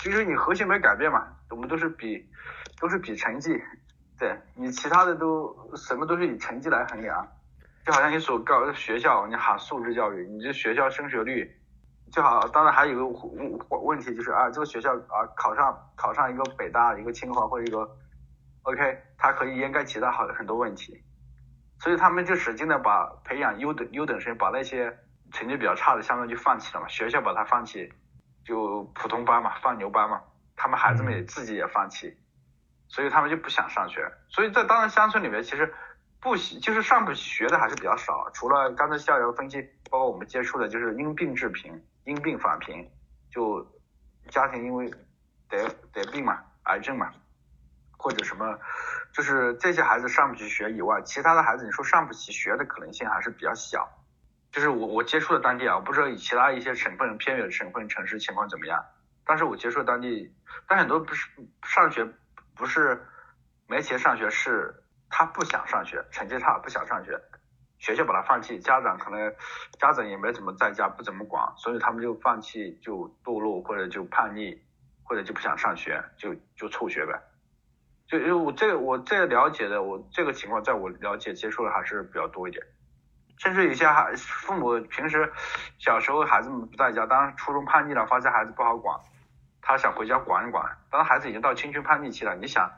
[0.00, 2.24] 就是你核心没改变嘛，我们都是比
[2.80, 3.60] 都是比成绩，
[4.16, 7.26] 对你其他的都什么都是以成绩来衡量，
[7.84, 11.50] 就好像你所高学校你喊素质教育，你这学校升学率
[12.12, 17.90] 就好，当然还有一个问问题就是啊这个学校啊考上考上一个北大一个清华或者一个。
[18.68, 21.02] OK，它可以掩盖其他好很多问题，
[21.80, 24.94] 所以他们就使劲的把培养优等优等生，把那些
[25.32, 26.86] 成绩比较差的，相当于就放弃了嘛。
[26.86, 27.90] 学校把它放弃，
[28.44, 30.20] 就普通班嘛，放牛班嘛。
[30.54, 32.14] 他们孩子们也自己也放弃，
[32.88, 34.06] 所以他们就不想上学。
[34.28, 35.72] 所以在当然乡村里面，其实
[36.20, 38.28] 不就是上不学的还是比较少。
[38.34, 42.86] 除了刚才校友分析，包括我们接触的，就是因病致贫，因病返贫，
[43.30, 43.66] 就
[44.28, 44.90] 家庭因为
[45.48, 47.10] 得得病嘛，癌症嘛。
[47.98, 48.58] 或者什么，
[49.12, 53.86] 就是这些孩子上不起学以外，其他的孩子你说上不起学的可能性还是比较小。
[54.50, 58.82] 就是我我接触的当地啊，我不知道其他一些省份偏远省份城市情况怎么样，
[59.26, 60.34] 但是我接触当地，
[60.66, 61.28] 但很多不是
[61.64, 62.08] 上学
[62.56, 63.06] 不是
[63.66, 64.74] 没钱上学，是
[65.10, 67.20] 他不想上学，成绩差不想上学，
[67.78, 69.34] 学校把他放弃，家长可能
[69.78, 74.62] 家长也没怎么在家不怎么管，所以他们就放弃就堕落或者就叛逆
[75.04, 77.20] 或者就不想上学，就就辍学呗。
[78.08, 82.64] 就因为我这个我这了解的我这个情况，在我了解接触的还是比较多一点，
[83.36, 85.30] 甚至有些孩父母平时
[85.78, 88.98] 小时候孩子们不在家，当初中叛逆了，发现孩子不好管，
[89.60, 90.64] 他想回家管一管。
[90.90, 92.70] 当孩子已经到青春叛逆期了，你想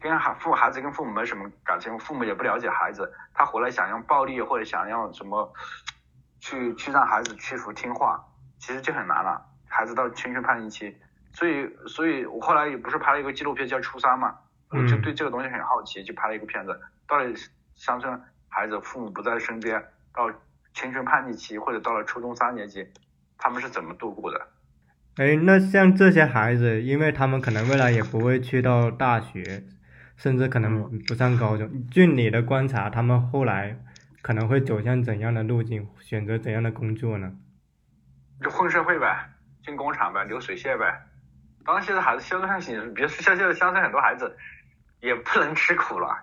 [0.00, 5.52] 跟孩父孩子跟父母没什么感情，父母也不了解孩子，他回来想用暴力或者想要什么
[6.38, 8.24] 去去让孩子屈服听话，
[8.60, 9.44] 其实就很难了。
[9.68, 10.96] 孩子到青春叛逆期。
[11.32, 14.34] 所以，所以我后来也不是拍了一个纪录片叫《初三》嘛，
[14.70, 17.34] 我就对这个东西很好奇，就拍了一个片子，到底
[17.74, 20.30] 乡村孩子父母不在身边，到
[20.74, 22.86] 青春叛逆期或者到了初中三年级，
[23.38, 24.48] 他们是怎么度过的？
[25.16, 29.64] 哎，那像这些孩子，因为他们可能未来也不会去到大学，
[30.16, 33.78] 甚至可能不上高中，据你的观察，他们后来
[34.22, 37.32] 可能会走向怎样的路径，选择怎样的工作呢？
[38.42, 39.30] 就混社会呗，
[39.64, 41.02] 进工厂呗，流水线呗。
[41.70, 44.36] 当然，现在孩子乡村型，别说像现在乡村很多孩子
[44.98, 46.18] 也不能吃苦了，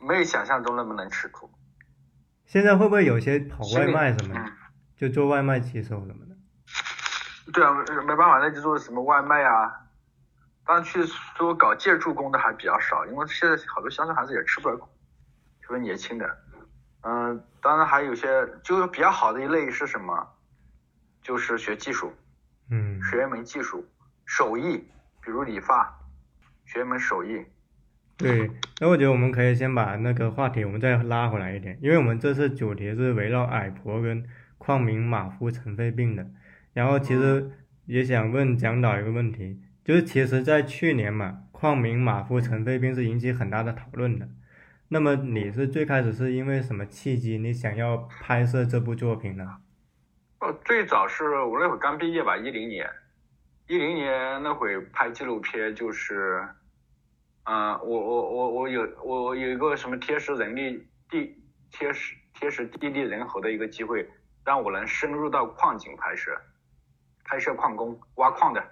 [0.00, 1.48] 没有想象中那么能吃苦。
[2.46, 4.44] 现在会不会有些跑外卖什么的，
[4.96, 6.34] 就做外卖骑手什么的？
[7.52, 7.72] 对啊，
[8.04, 9.72] 没办法，那就做什么外卖啊。
[10.66, 11.06] 当然去
[11.36, 14.88] 说搞建筑工的还比较少，因为现在好多乡村孩子也吃不了苦，
[15.62, 16.38] 特别年轻的。
[17.02, 20.26] 嗯，当然还有些，就是比较好的一类是什么？
[21.22, 22.12] 就是学技术。
[22.70, 23.84] 嗯，学一门技术，
[24.24, 24.84] 手艺，
[25.22, 25.98] 比如理发，
[26.64, 27.44] 学一门手艺。
[28.16, 34.24] 对，那我觉得我们可以先把那个话题我们再拉回来一点，因为我们这次主题是围绕矮婆跟
[34.58, 36.30] 矿民马夫尘肺病的。
[36.72, 37.50] 然后其实
[37.86, 44.28] 也想问蒋导一个问题，就是其实，在去年嘛，矿民马夫尘肺病是引起很大的讨论的。
[44.88, 49.56] 那么你是最开始是因为什么契机，你想要拍摄这部作品呢？
[50.40, 52.88] 哦，最早是我那会刚毕业吧，一零年，
[53.66, 56.48] 一零年那会拍纪录片，就是，
[57.44, 61.36] 嗯，我我我我有我有一个什么贴实人力地
[61.70, 64.10] 贴实贴实地利人和的一个机会，
[64.42, 66.34] 让我能深入到矿井拍摄。
[67.22, 68.64] 拍摄矿工挖矿的，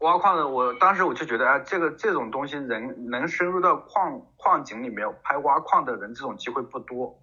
[0.00, 7.18] 挖矿的，我当时我就觉得啊，这个这种东西人能深入到矿矿井里面拍挖矿的人，这种机会不多，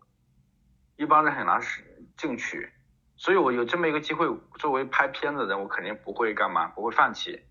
[0.95, 1.83] 一般人很难是
[2.17, 2.67] 进去，
[3.23, 4.27] 所以我有这么一个机会，
[4.59, 7.41] 作为拍片子的人，我肯定不会干嘛，不会放弃，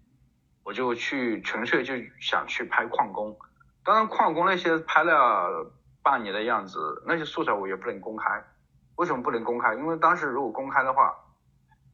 [0.64, 3.34] 我就去纯粹就想去拍矿工，
[3.82, 8.44] 当然矿工那些拍了半年的样子，那些素材我也不能公开，
[8.96, 9.74] 为什么不能公开？
[9.74, 11.14] 因为当时如果公开的话。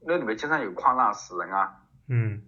[0.00, 1.74] 那里面经常有矿难死人啊，
[2.08, 2.40] 嗯，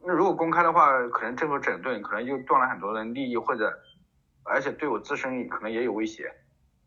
[0.00, 3.72] 那如果公开的话，可能政府整顿，可能就断了很多人利益，或者，
[4.42, 6.34] 而且对我自身可能也有威胁，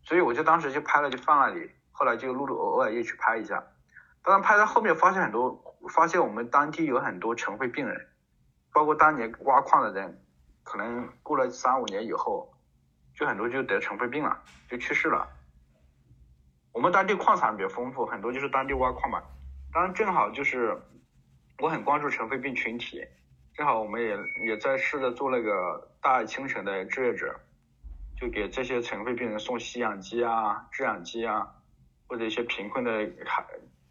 [0.03, 3.63] 所以我就当时就拍了，就放那里，后来就录录，偶尔又去拍一下。
[4.23, 8.07] 当然拍到后面发现很多，发现我们当地有很多尘肺病人，
[8.73, 10.19] 包括当年挖矿的人，
[10.63, 12.51] 可能过了三五年以后，
[13.13, 15.29] 就很多就得尘肺病了，就去世了。
[16.73, 19.21] 我们当地矿产比较丰富，很多就是当地挖矿嘛。
[19.71, 20.75] 当然，正好就是
[21.59, 22.99] 我很关注尘肺病群体，
[23.53, 27.39] 正好我们也也在试着做那个大爱清晨的志愿者，
[28.19, 31.47] 就给这些尘肺病人送吸氧机啊、制氧机啊，
[32.11, 32.91] 或者一些贫困的
[33.25, 33.41] 孩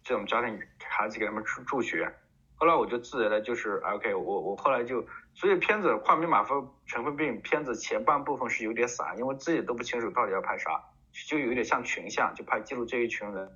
[0.03, 2.13] 这种家庭孩子给他们助助学。
[2.55, 5.03] 后来我就自然的就是 OK，我我后来就，
[5.33, 10.79] 所以片子矿名马夫尘肺病片子前半部分是有点散，因为自己都不清楚到底要拍啥，
[11.27, 13.51] 就有点像群像，就拍记录这一群人。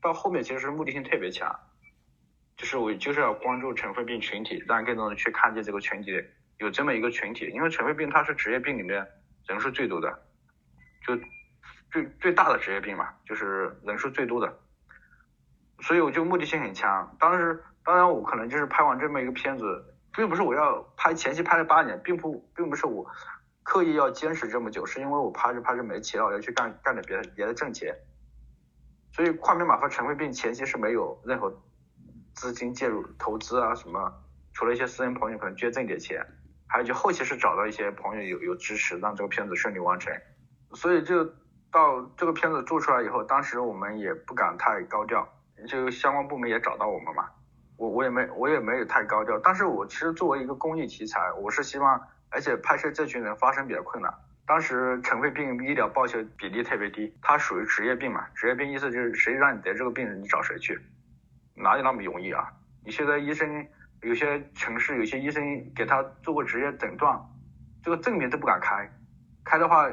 [0.00, 1.52] 到后面其实是目的性特别强，
[2.56, 6.12] 就是我就是要关注尘肺病群体，让更多人去看见这个群体
[6.58, 9.04] 有这么一个群体，因为尘肺病它是职业病里面
[9.48, 10.22] 人数最多的，
[11.04, 11.16] 就
[11.90, 14.58] 最最大的职业病嘛，就是人数最多的，
[15.80, 17.16] 所以我就目的性很强。
[17.18, 23.06] 当时当然我可能就是拍完这么一个片子，并不是我要拍前期拍了八年，并不并不是我
[23.62, 27.94] 刻意要坚持这么久，是因为我拍着拍着没钱了，我要去干干点别的别的挣钱。
[29.12, 31.62] 所以矿名马和尘肺病前期是没有任何
[32.34, 34.12] 资金介入投资啊什么，
[34.52, 36.24] 除了一些私人朋友可能捐赠点钱，
[36.66, 40.12] 还有就后期是找到一些朋友有有支持，让这个片子顺利完成。
[40.74, 41.24] 所以就
[41.70, 45.28] 到这个片子做出来以后，当时我们也不敢太高调，
[45.66, 47.28] 就相关部门也找到我们嘛，
[47.76, 52.00] 我我也没我也没有太高调，但是我其实作为一个公益题材，我是希望，
[52.30, 54.12] 而且拍摄这群人发生比较困难。
[54.46, 58.26] 当时尘肺病医疗报销比例特别低，它属于职业病嘛？
[58.34, 60.80] 职业病意思就是谁让你得这个病，你找谁去？
[61.54, 62.50] 哪有那么容易啊？
[62.82, 63.66] 你现在医生
[64.00, 67.20] 有些城市有些医生给他做过职业诊断，
[67.82, 68.90] 这个证明都不敢开，
[69.44, 69.86] 开的话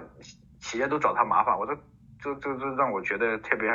[0.66, 1.76] 企业都找他麻烦，我都
[2.20, 3.70] 这这这让我觉得特别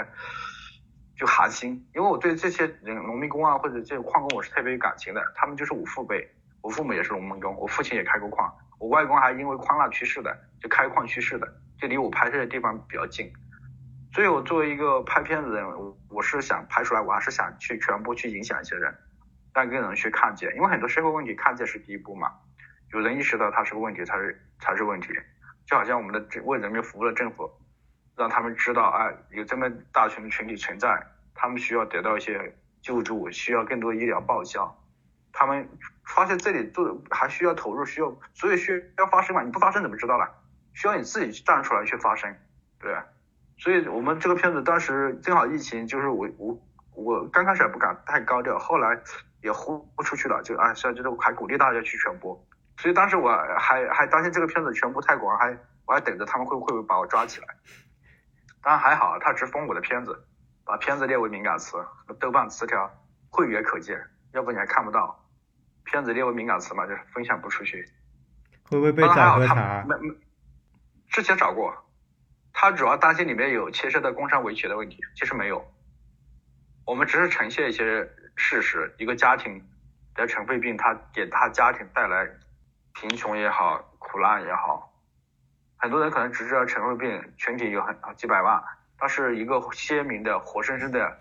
[1.16, 6.28] 就寒心，因为我对这些人农民工啊或者这些矿工我是特别有感情的，他们就是我父辈，
[6.60, 8.52] 我父母也是农民工，我父亲也开过矿。
[8.80, 11.46] 我外公还因为矿难去世的，就开矿去世的，
[11.78, 13.32] 就离我拍摄的地方比较近，
[14.12, 15.68] 所以我作为一个拍片子的人，
[16.08, 18.92] 我是想拍出来，我还是想去传播，去影响一些人，
[19.54, 22.32] 让更多人去看见，因为很多社会问题看见是第一步嘛，
[22.92, 25.08] 有人意识到它是个问题，才是才是问题，
[25.70, 27.48] 就好像我们的为人民服务的政府，
[28.16, 31.00] 让他们知道，啊，有这么大群的群体存在，
[31.32, 34.76] 他们需要得到一些救助，需要更多医疗报销。
[35.32, 35.68] 他们
[36.04, 39.42] 发现这里做还需要投入，需要所以需要发声嘛？
[39.42, 40.26] 你不发声怎么知道呢？
[40.74, 42.34] 需要你自己站出来去发声，
[42.80, 42.96] 对。
[43.56, 46.60] 所以我们这个片子当时正好疫情，就是我我
[46.96, 49.00] 我刚开始也不敢太高调，后来
[49.40, 52.44] 也呼不出去了，就啊，现在就是还鼓励大家去传播。
[52.80, 57.46] 所以当时我还还担心这个片子传播太广，还我还等着他们会会不会把我抓起来。
[58.62, 60.26] 当然还好，他只封我的片子，
[60.64, 61.76] 把片子列为敏感词，
[62.18, 62.90] 豆瓣词条
[63.28, 64.02] 会员可见。
[64.32, 65.28] 要不你还看不到，
[65.84, 67.84] 片子列为敏感词嘛，就分享不出去。
[68.70, 69.84] 会不会被找和查？
[69.86, 70.14] 没没，
[71.10, 71.74] 之前找过，
[72.54, 75.70] 他主要担心里面有牵涉到工商维权的问题，其实没有。
[76.86, 79.68] 我们只是呈现一些事实，一个家庭
[80.14, 82.26] 得尘肺病，他给他家庭带来
[82.94, 84.92] 贫穷也好，苦难也好。
[85.76, 88.62] 很多人可能只知道尘肺病群体有很几百万，
[88.98, 91.18] 它是一个鲜明的、活生生的。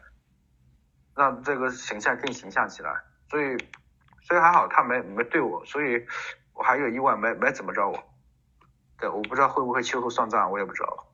[1.15, 2.93] 让这个形象更形象起来，
[3.29, 3.57] 所以
[4.21, 6.05] 所以还好他没没对我，所以
[6.53, 8.13] 我还有意外没没怎么着我，
[8.97, 11.13] 对，我不知道会不会秋后算账，我也不知道。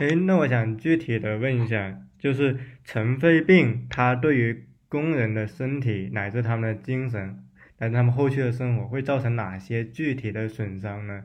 [0.00, 7.47] 哎，那我想具体的问一下，就是尘肺病它对于工人的身体乃至他们的精神，
[7.78, 11.22] 但他们后续的生活会造成哪些具体的损伤呢？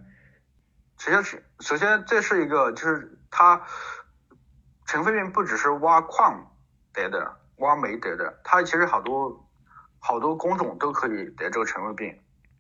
[0.98, 3.62] 首先是首先这是一个就是它
[4.86, 6.56] 尘肺病不只是挖矿
[6.94, 9.50] 得的，挖煤得的，它其实好多
[10.00, 12.20] 好多工种都可以得这个尘肺病。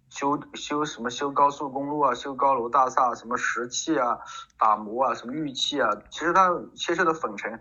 [0.10, 4.19] 修修什么修高速公路啊，修高楼大厦，什么石器啊，
[4.60, 7.60] 打磨啊，什么玉器啊，其实它切削的粉尘，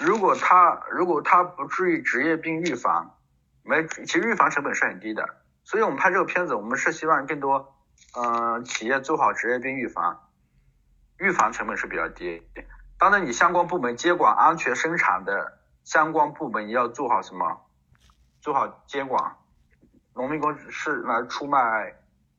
[0.00, 3.16] 如果它如果它不注意职业病预防，
[3.62, 5.39] 没其实预防成本是很低的，
[5.70, 7.76] 所以我们拍这个片子，我们是希望更多
[8.20, 10.18] 嗯企业做好职业病预防，
[11.20, 12.42] 预防成本是比较低。
[12.98, 17.68] 当然，你相关部门监管安全生产的相关部门也要做好什么，
[18.40, 19.36] 做好监管。
[20.16, 21.94] 农民工是来出卖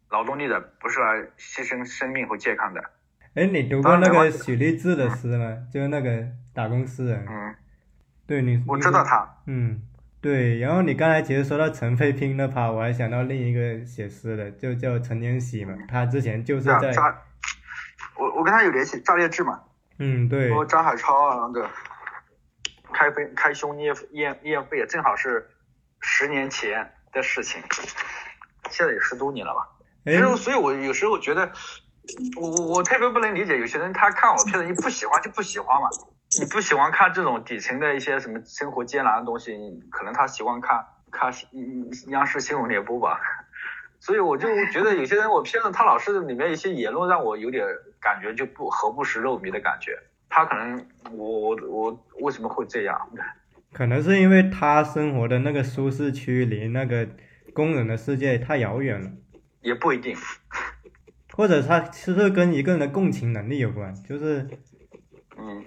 [0.10, 2.84] 劳动力的，不是来牺牲生命和健康的。
[3.36, 5.58] 哎，你读过那个许立志的诗吗？
[5.72, 7.26] 就是那个打工诗人。
[7.30, 7.56] 嗯。
[8.28, 8.62] 对你。
[8.68, 9.38] 我知道他。
[9.46, 9.82] 嗯，
[10.22, 10.60] 对。
[10.60, 15.74] 然后你刚才其实说到陈飞拼那趴，我还想到另一个写诗的，就叫陈年喜嘛。
[15.90, 16.94] 他之前就是在。
[18.18, 19.60] 我我跟他有联系，炸裂志嘛。
[20.00, 20.54] 嗯，对。
[20.54, 21.70] 和张海超啊，那个
[22.94, 25.50] 开肺开胸咽咽咽肺，正好是
[26.00, 26.90] 十年前。
[27.14, 27.62] 的事情，
[28.70, 29.68] 现在也十多年了吧？
[30.06, 31.52] 其实，所以我有时候觉得，
[32.40, 35.90] 我我我特别不能理解有些人，他看我片子，你不喜欢就不喜欢嘛。
[36.40, 39.52] 你不喜欢看这种底层的一些什么生活艰难的东西，
[39.90, 41.32] 可能他喜欢看看
[42.08, 43.20] 央视新闻联播吧。
[44.00, 47.64] 所以我就觉得有些人，我片子他老是里面一些言论让我有点
[48.00, 49.96] 感觉就不何不食肉糜的感觉。
[50.28, 52.98] 他可能我我我为什么会这样？
[53.74, 57.08] 可能是因为他生活的那个舒适区离那个
[57.54, 59.12] 工人的世界太遥远了，
[59.62, 60.16] 也不一定，
[61.34, 64.48] 或者他其实跟一个人的共情能力有关，就是，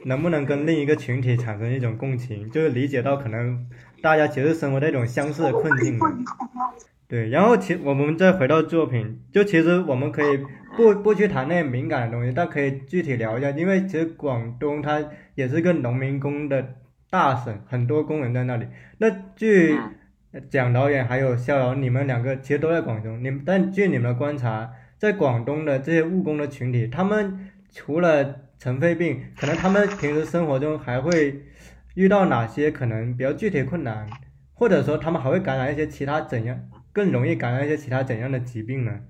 [0.05, 3.67] 能不能跟另一个群体产生一种共情，就是理解到可能
[4.03, 5.99] 大家其实生活在一种相似的困境。
[7.07, 10.39] 对，然后其我们再回到作品，就其实我们可以
[10.77, 16.77] 不不去谈那些敏感的东西，但可以具体聊一下，因为其实广东它也是个农民工的。
[17.11, 18.67] 大省很多工人在那里。
[18.99, 19.79] 那据
[20.51, 23.23] 蒋导演还有逍遥，你们两个其实都在广东。
[23.23, 31.45] 你们但据你们的观察，在广东的这些务工的群体，他们除了尘肺病，可能他们平时生活中还会
[31.95, 34.09] 遇到哪些可能比较具体困难，
[34.55, 36.59] 或者说他们还会感染一些其他怎样
[36.93, 39.01] 更容易感染一些其他怎样的疾病呢？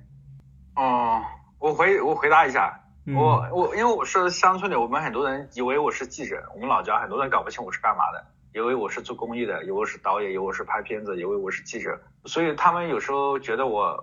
[0.76, 1.22] 哦，
[1.58, 2.80] 我回我回答一下。
[3.14, 13.94] 我我因为我是乡村的，我们很多人以为我是记者，我们老家很多人搞不清我是干嘛的，以为我是做公益的，以为我是导演，以为我是拍片子，以为我是记者，所以他们有时候觉得我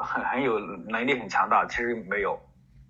[0.00, 2.36] 很很有能力很强大，其实没有。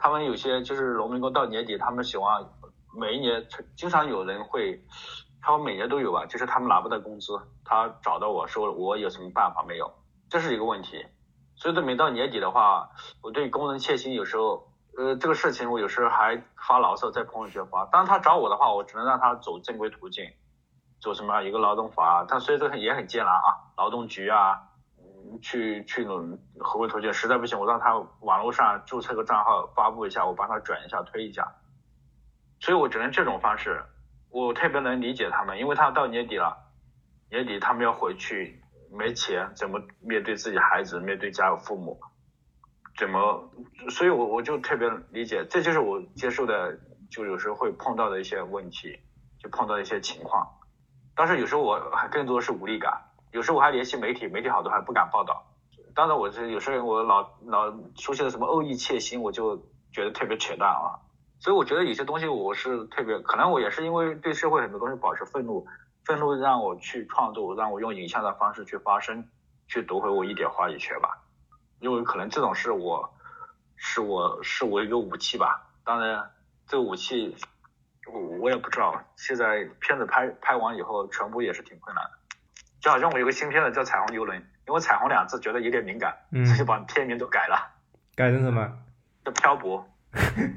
[0.02, 2.44] 他们有些就是农民工到年底，他们喜欢
[2.92, 4.82] 每一年经常有人会，
[5.40, 9.92] 他们每年都有吧，就是他们拿不到工资，他找到我说我有什么办法没有，
[10.28, 11.06] 这是一个问题。
[11.54, 12.90] 所以，每到年底的话，
[13.22, 14.68] 我对工人切心有时候。
[14.94, 17.86] 呃，这个事情我有时候还发牢骚在朋友圈发。
[17.86, 20.22] 当他找我的话，我只能让他走正规途径，
[21.00, 24.60] 走什么一个劳动法，他所以这个也很艰难啊，劳动局啊，
[25.40, 31.56] 去去合规途径，实在不行我让他网络上注册个账号发布一下，我帮他转一下推一下。
[32.60, 33.82] 所以我只能这种方式，
[34.30, 36.56] 我特别能理解他们，因为他到年底了，
[37.30, 42.00] 年底他们要回去，没钱怎么面对自己孩子，面对家有父母。
[42.98, 43.50] 怎么？
[43.90, 46.78] 所以我我就特别理解，这就是我接受的，
[47.10, 49.00] 就有时候会碰到的一些问题，
[49.40, 50.46] 就碰到一些情况。
[51.16, 52.92] 但是有时候我还更多的是无力感，
[53.32, 55.44] 有时候我还联系媒体，媒体好多还不敢报道。
[55.94, 59.56] 当然，我是有时候我老老出现了什么恶意窃心，我就
[59.92, 61.00] 觉得特别扯淡啊。
[61.40, 65.66] 所以我觉得有些东西我是特别，可能我也是因为对社会很多东西保持愤怒，
[66.04, 69.28] 愤怒让我去创作，让我用影像的方式去发声，
[69.66, 71.18] 去夺回我一点话语权吧。
[71.80, 73.12] 因为可能这种是我，
[73.76, 75.68] 是我是我一个武器吧。
[75.84, 76.30] 当然，
[76.66, 77.34] 这个武器
[78.12, 79.02] 我我也不知道。
[79.16, 82.10] 现在片子拍拍完以后，传播也是挺困难的。
[82.82, 86.12] 就好像我有个新片子叫《彩虹游轮》，因为“彩虹”两字觉得有点敏感，
[86.44, 87.70] 所以把片名都改了。
[88.16, 88.70] 改成什么？
[89.24, 89.88] 叫漂泊。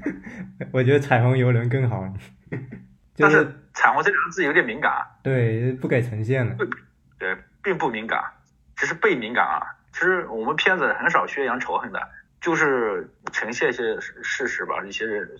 [0.72, 2.04] 我觉得“彩虹游轮”更好。
[3.16, 4.92] 但是“彩虹”这两个字有点敏感。
[5.22, 6.56] 对，不给呈现了。
[7.16, 8.20] 对，并不敏感，
[8.74, 9.62] 只是被敏感啊。
[9.92, 12.08] 其实我们片子很少宣扬仇恨的，
[12.40, 15.30] 就是呈现一些事实吧，一些人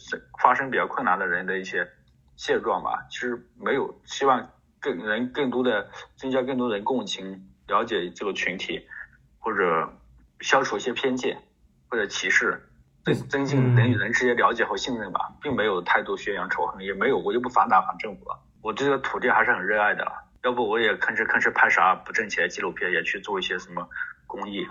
[0.41, 1.87] 发生比较困难的人的一些
[2.37, 3.05] 现状吧。
[3.11, 4.49] 其实没有希望
[4.87, 8.87] 更人更多的增加更多人共情，了解这个群体，
[9.41, 9.93] 或者
[10.41, 11.43] 消除一些偏见
[11.89, 12.63] 或者歧视。
[13.05, 18.27] 增增进人与人之间了解和信任吧，并没有太多宣扬仇恨，也没有我又不反党反政府，
[18.63, 20.05] 我对这个土地还是很热爱的。
[20.43, 23.89] 要不我也吭哧吭哧拍啥不挣钱纪录片，也去做一些什么
[24.27, 24.67] 公益，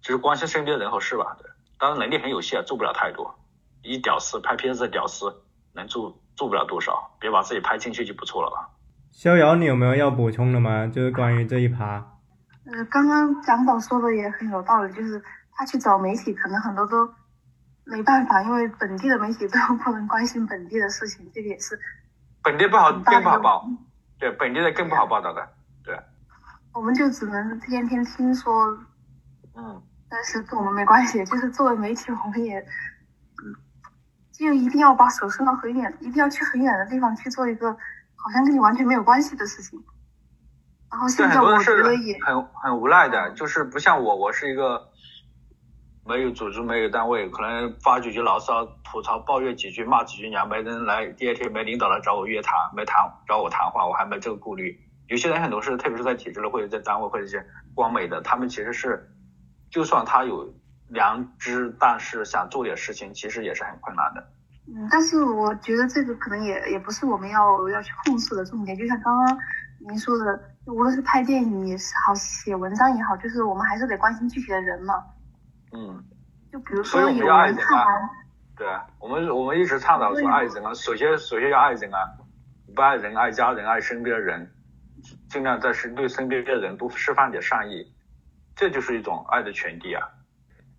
[0.00, 1.36] 就是关心身边人和事吧。
[1.38, 3.34] 对，当然能力很有限，做不了太多。
[3.82, 5.42] 一屌丝拍片子的，屌丝
[5.74, 8.70] 能做做不了多少，别把自己拍进去就不错了吧。
[9.14, 10.88] 逍遥，你有没有要补充的吗？
[10.88, 12.04] 就是关于这一趴。
[12.66, 17.08] 呃，刚刚蒋导说的也很有道理，就是他去找媒体，可能很多都
[17.84, 21.78] 没办法，因为本地的媒体都不能关心本地的事情，这个也是。
[22.42, 23.64] 本地不好，更不好报。
[24.18, 25.48] 对，本地的更不好报道的。
[25.84, 25.96] 对。
[26.72, 28.66] 我们就只能天天听说。
[29.56, 29.80] 嗯。
[30.10, 33.42] 但是跟我们没关系，就是作为媒体，我们也，嗯，
[34.32, 37.76] 就一定要把手伸到很远，一定要去很远的地方去做一个
[38.24, 39.78] 好像跟你完全没有关系的事情。
[40.90, 44.88] 然后现在我觉得也很很无奈的，就是不像我，我是一个
[46.06, 52.96] 没有组织、没有单位，可能发几句牢骚、吐槽、抱怨几句、骂几句娘，没人来，第二天没领导来找我约谈，没谈
[53.28, 54.80] 找我谈话，我还没这个顾虑。
[55.08, 57.44] 有些人很多事，特别是在体制内或者在单位或者一些
[57.74, 59.06] 光美的，他们其实是，
[59.70, 60.50] 就算他有
[60.88, 64.26] 良知，但是想做点事情，其实也是很困难的。
[64.66, 69.38] 嗯，但是我觉得这个可能也也不是我们要要去控诉的重点，就像刚刚
[69.88, 70.50] 您说的。
[70.66, 74.94] 无论是拍电影也是好，写文章也好，就是我们还是得关心具体的人嘛。
[75.72, 76.02] 嗯。
[76.50, 77.86] 就比如说有人看完。
[78.56, 81.98] 对啊，我们我们一直倡导说爱人啊，首先首先要爱人啊，
[82.74, 84.50] 不爱人爱家人爱身边人，
[85.28, 87.92] 尽量在身对身边的人多释放点善意，
[88.56, 90.08] 这就是一种爱的传递啊。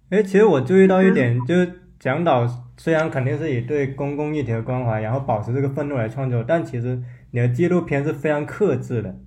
[0.10, 1.66] 哎，其实我注意到一点，就是
[2.00, 2.46] 蒋导
[2.78, 9.20] 虽然肯定是以对公共议题的关怀，然后保持这个愤怒来创作，但其实你的纪录片是非常克制的。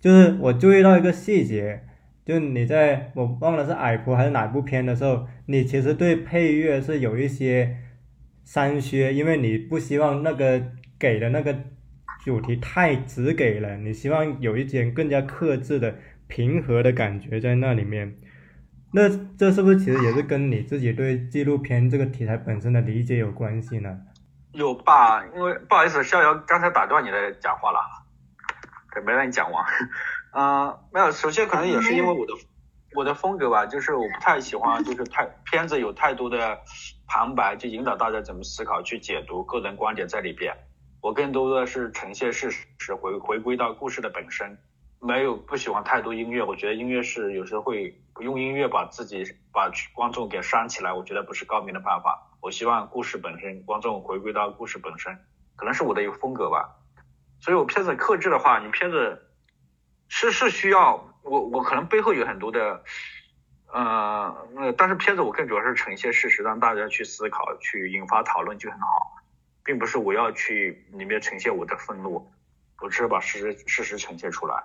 [0.00, 1.82] 就是我注意到一个细节，
[2.24, 7.76] 就你在我忘了是矮婆还是哪部片的时候，你其实对配乐是有一些
[8.44, 10.62] 删削，因为你不希望那个
[10.98, 11.54] 给的那个
[12.24, 15.96] 主题太直给了，你希望有一点更加克制的
[16.28, 18.14] 平和的感觉在那里面。
[18.94, 23.98] 那这是不是其实也是跟你自己对纪录片这个题材本身的理解有关系呢？
[24.52, 27.80] 有吧，因为不好意思，逍遥刚才打断你的讲话了。
[29.04, 29.66] 没让你讲完，
[30.32, 31.10] 嗯，没有。
[31.10, 32.32] 首先可能也是因为我的
[32.94, 36.60] 我的风格吧，就是我不太喜欢，就是太片子有太多的
[37.08, 40.56] 旁白，就引导大家怎么思考、去解读个人观点在里边。
[41.00, 44.56] 我更多的是呈现事实，回回归到故事的本身。
[45.04, 52.30] 没有不喜欢太多音乐，我觉得音乐是有时候会用音乐把自己把观众给煽起来，我觉得不是高明的办法。
[52.40, 55.14] 我希望故事本身，观众回归到故事本身，
[55.56, 56.76] 可能是我的一个风格吧。
[57.38, 59.30] 所以我片子克制的话，你片子
[60.08, 62.82] 是是需要我我可能背后有很多的，
[63.74, 64.34] 呃，
[64.78, 68.86] 但是片子我更主要是呈现事实，让大家去思考，去引发讨论就很好，
[69.62, 72.26] 并不是我要去里面呈现我的愤怒，
[72.80, 74.64] 我只是把事实事实呈现出来，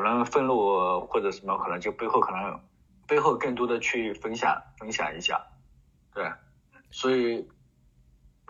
[0.00, 2.60] 可能愤怒或者什么，可能就背后可能
[3.06, 5.40] 背后更多的去分享分享一下，
[6.14, 6.32] 对，
[6.90, 7.48] 所以。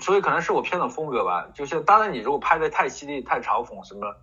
[0.03, 4.17] 所以可能是我片子风格吧，就是当然你如果拍的太犀利、太嘲讽什么，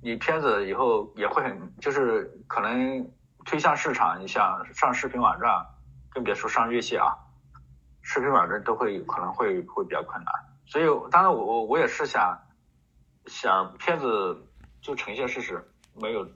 [0.00, 3.06] 你片子以后也会很，就是可能
[3.44, 5.66] 推向市场，你像上视频网站，
[6.08, 7.12] 更别说上院线啊，
[8.00, 10.32] 视频网站都会可能会会比较困难。
[10.64, 12.40] 所以当然我我我也是想
[13.26, 14.48] 想片子
[14.80, 16.26] 就呈现事实，没有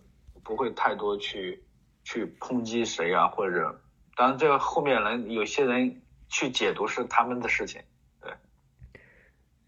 [0.45, 1.65] 不会太多去
[2.05, 3.81] 去抨击谁啊，或者
[4.15, 7.81] 当然这个后面人有些人去解读是他们的事情。
[8.21, 8.31] 对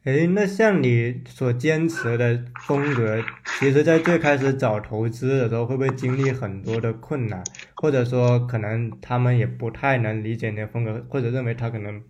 [0.04, 3.20] 哎，那像你所坚持的风格，
[3.58, 7.42] 其实，在最开始找投资的时候，会不会经历很多的困难？
[7.74, 12.00] 或者说，可能他们也不太能理解你的风格，或者认为他可能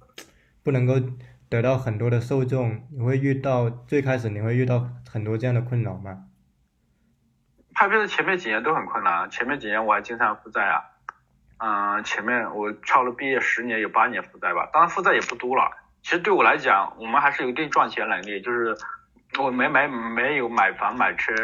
[0.63, 1.01] 不能够
[1.49, 2.83] 得到很多的受众？
[2.91, 6.26] 你会遇到最开始你会遇到很多这样的困扰吗？
[7.77, 10.83] 拍片的前面几年都很困难，前面几年我还经常负债啊，
[11.59, 15.71] 嗯，前面我超了毕业十年有八年负债吧，当然负债也不多了。
[16.03, 18.75] 其实对我来讲，我们还是有一定赚钱能力，就是
[19.39, 21.35] 我没没没有买房买车，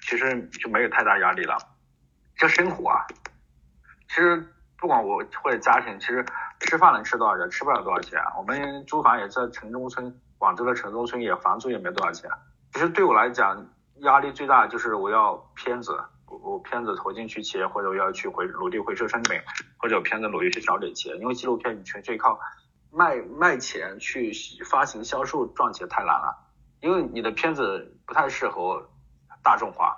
[0.00, 1.58] 其实就没有太大压力了。
[2.34, 3.04] 这生活啊，
[4.08, 4.42] 其实
[4.78, 6.24] 不管我或者家庭，其实
[6.60, 8.18] 吃饭能吃多少钱，吃不了多少钱。
[8.38, 12.30] 我们租房也在城中村，广州的城中村也房租也没多少钱。
[12.72, 13.66] 其实对我来讲，
[14.00, 19.40] 压力最大就是我要片子，我我片子投进去钱，或者我要去回努力回收成本，
[19.76, 22.38] 或者片子努力去找点钱，因为纪录片你纯粹靠。
[22.90, 24.32] 卖卖钱去
[24.64, 26.34] 发行销售赚钱太难了，
[26.80, 28.88] 因为你的片子不太适合
[29.42, 29.94] 大众化，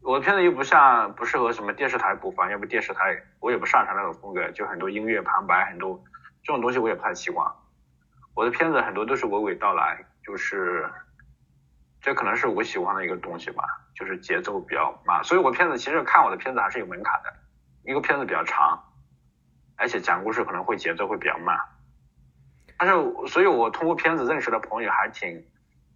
[0.00, 6.00] 我的片子又不像不适合什么电视台播放，要不电视台我也不擅长那种风格，就很多音乐旁白，很多
[6.44, 7.52] 这种东西我也不太习惯。
[8.36, 10.88] 我的片子很多都是娓娓道来，就是
[12.00, 15.22] 这可能是我喜欢的一个东西吧，就是节奏比较慢。
[15.24, 17.32] 所以我片子其实看我的片子还是有门槛的，
[17.82, 18.82] 一个片子比较长，
[19.76, 21.58] 而且讲故事可能会节奏会比较慢。
[22.78, 22.94] 但是，
[23.26, 25.44] 所以我通过片子认识的朋友还挺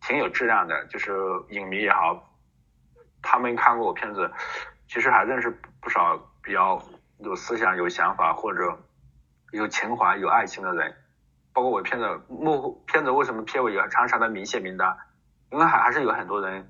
[0.01, 1.13] 挺有质量的，就是
[1.51, 2.37] 影迷也好，
[3.23, 4.33] 他们看过我片子，
[4.89, 5.51] 其实还认识
[5.81, 6.83] 不少比较
[7.19, 8.77] 有思想、有想法或者
[9.53, 10.93] 有情怀、有爱情的人。
[11.53, 14.97] 包括我片子幕后片子为什么片尾有长长的明谢名单？
[15.53, 16.67] 因为还还是有很多人，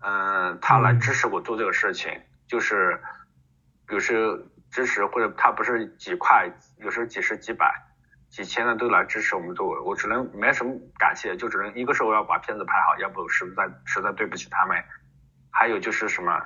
[0.00, 2.10] 嗯，他来支持我做这个事情，
[2.46, 2.98] 就是
[3.90, 7.86] 有时支持或者他不是几块，有时候几十几百。
[8.30, 14.80] 几千的都来支持我们做，我只能没什么感谢，就只能一个是我要把片子拍好，要不实在实在对不起他们。
[15.50, 16.40] 还有就是什么，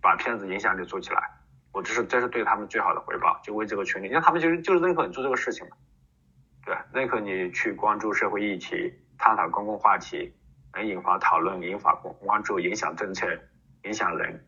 [0.00, 1.28] 把片子影响力做起来，
[1.72, 5.76] 我这是这是对他们最好的回报，就为这个群体，因为他们就是就是认可你做这个事情嘛，
[6.64, 10.32] 对，认可你去关注社会议题，探讨公共话题，
[10.74, 13.26] 能引发讨论，引发关关注，影响政策，
[13.84, 14.46] 影响人，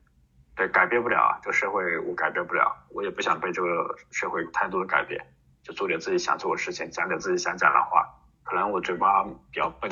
[0.54, 5.20] 对，改变不了啊这个社会，我改变不了，我也不想被这个社会太多的改变。
[5.62, 8.04] 就做点自己想做的事情，讲点自己想讲的话。
[8.42, 9.88] 可能我嘴巴比较笨，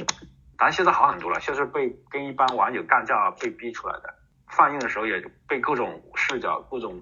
[0.59, 1.39] 但现在好很多了。
[1.41, 4.12] 现在被跟一般网友干架被逼出来的。
[4.49, 7.01] 放映的时候也被各种视角、各种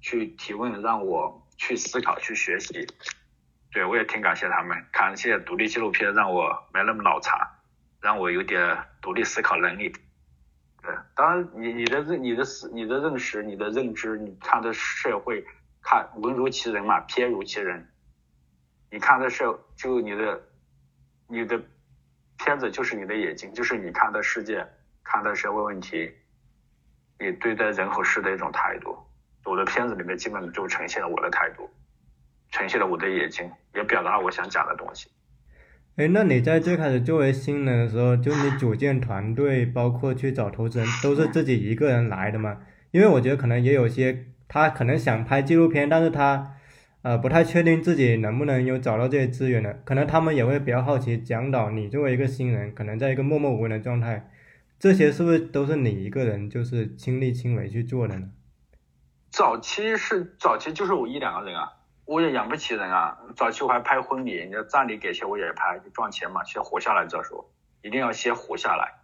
[0.00, 2.86] 去提问，让我去思考、去学习。
[3.70, 7.38] 对我也挺感谢他们，感谢独立纪录片让我没那么脑残，
[8.08, 9.92] 让我有点独立思考能力。
[10.82, 15.44] 对，当然你你的认、你的思、你的认识、你的认知，你看的社会，
[15.82, 17.86] 看文如其人嘛，偏如其人。
[18.90, 19.44] 你看的是，
[19.76, 20.42] 就你的，
[21.26, 21.60] 你的
[22.38, 24.66] 片子就是你的眼睛，就是你看的世界，
[25.04, 26.10] 看的社会问题，
[27.20, 28.96] 你对待人和事的一种态度。
[29.44, 31.68] 我的片子里面基本就呈现了我的态度，
[32.52, 35.10] 呈现了我的眼睛，也表达了我想讲的东西。
[35.98, 42.58] 哎，那你在最开始作为新人的时候，就你组建团队，包括去找投资人，都是自己一个人来的吗？
[42.92, 46.54] 因为我觉得可能也有些他可能想拍纪录片，但是他。
[47.02, 51.16] 呃，不太确定自己能不能有找到这些资源的，可能他们也会比较好奇。
[51.16, 54.28] 讲导，你作为一个新人，可能在一个默默无闻的状态，
[54.80, 58.30] 这些是不是都是你一个人就是亲力亲为去做的呢？
[59.30, 61.70] 早期是早期就是我一两个人啊，
[62.08, 63.18] 我也养不起人啊。
[63.36, 67.52] 早期我还拍婚礼，人家葬礼给钱我也拍，就赚钱嘛，先活下来再说，
[67.82, 68.94] 一定要先活下来。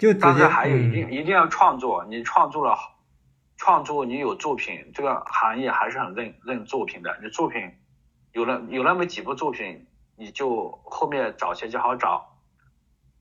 [0.00, 2.76] 就当然还有一定一定要创作，你创作了。
[3.56, 7.18] 创作你有作品，这个行业还是很认认作品的。
[7.22, 7.70] 你作品
[8.32, 12.40] 有了有那么几部作品，你就后面找钱就好找。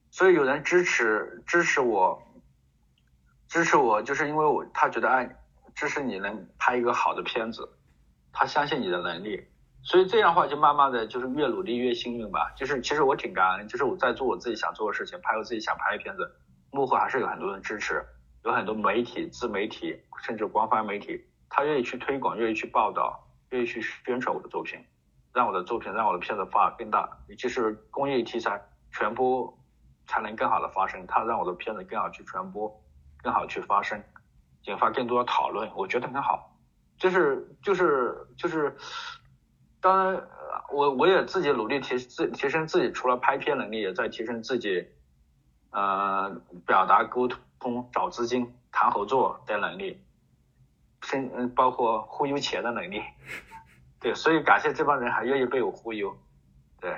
[0.09, 2.23] 所以有人支持支持我，
[3.49, 5.29] 支持我就是因为我他觉得哎，
[5.75, 7.77] 支持你能拍一个好的片子，
[8.31, 9.47] 他相信你的能力。
[9.81, 12.51] 所以这样的话就慢慢的就是越努力越幸运吧。
[12.55, 16.31] 就是其实我挺感恩，就是我在做我自己想做的事情，拍我自己想拍的片子，
[16.71, 18.05] 幕后还是有很多人支持。
[18.45, 24.79] 有很多媒体、自媒体，甚至官方媒体，他愿意去推广，愿意去报道，愿意去宣传我的作品，
[25.33, 27.09] 让我的作品，让我的片子发更大。
[27.37, 28.61] 就是公益题材
[28.91, 29.53] 传播
[30.07, 32.73] 才能更好的发生，他让我的片子更好去传播，
[33.21, 34.01] 更好去发声，
[34.67, 36.48] 引发更多的讨论，我觉得很好。
[36.99, 38.75] 就是就是就是，
[39.81, 40.21] 当然
[40.71, 44.85] 我我也自己努力提自提升自己，除了拍片能力，也在提升自己，
[45.71, 47.39] 呃，表达沟通。
[47.91, 49.99] 找资金、谈合作的能力，
[51.03, 53.01] 甚嗯包括忽悠钱的能力，
[53.99, 56.15] 对，所以感谢这帮人还愿意被我忽悠，
[56.79, 56.95] 对。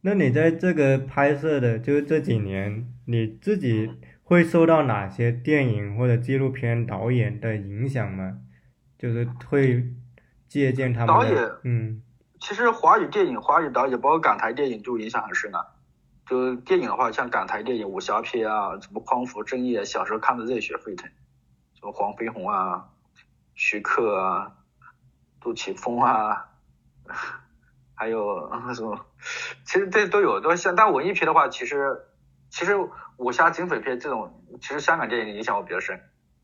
[0.00, 3.92] 那你在这个拍摄的，就是这几年，你自己
[4.24, 8.38] 会受到哪些电影或者纪录片导演的影响吗？
[9.00, 9.82] 就是会
[10.46, 12.02] 借鉴他们导演，嗯，
[12.38, 15.66] 其实华语电影、华语导演，包括港台电影，就影响很深啊。
[16.26, 21.08] 就电影的话，像港台电影武侠片啊，什么匡扶正义啊，小时候看的热血沸腾，
[21.74, 22.90] 什么黄飞鸿啊、
[23.54, 24.52] 徐克啊、
[25.40, 26.50] 杜琪峰啊，
[27.96, 29.06] 还有什么，
[29.64, 30.76] 其实这都有，都像。
[30.76, 31.98] 但文艺片的话，其实
[32.50, 32.76] 其实
[33.16, 35.98] 武侠警匪片这种，其实香港电影影响我比较深，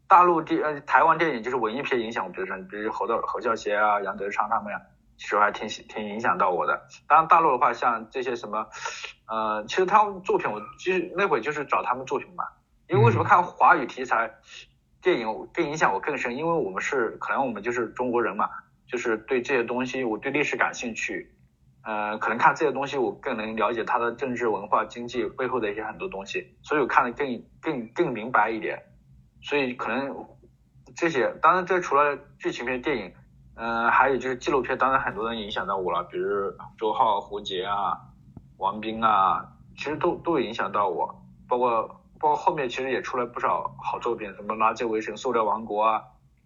[0.09, 4.81] 大陆电呃台湾电影就是文艺片影响我比较深，比如侯道侯孝贤啊、杨德昌他们呀。
[5.19, 6.79] 其实还挺挺影响到我的。
[7.09, 8.67] 当然大陆的话，像这些什么，
[9.27, 12.45] 呃，其实他们作品我其实那会就是找他们作品嘛。
[12.87, 14.31] 因为为什么看华语题材
[15.01, 16.37] 电影更影响我更深？
[16.37, 18.51] 因为我们是可能我们就是中国人嘛，
[18.87, 21.35] 就是对这些东西，我对历史感兴趣，
[21.83, 28.83] 呃，可能看这些东西我更能了解它的政治、文化、经济背后的一些很多东西，所以我看得更更更明白一点。
[29.47, 30.27] 所以可能
[30.97, 33.15] 这些，当然这除了剧情片电影。
[33.59, 37.97] 嗯，还有就是纪录片，当然很多人影响到我了，比如周浩、胡杰啊、
[38.59, 41.83] 王斌啊，其实都都有影响到我，包括
[42.21, 46.03] 包括后面其实也出来不少好作品，什么《垃圾围城》《塑料王国》啊，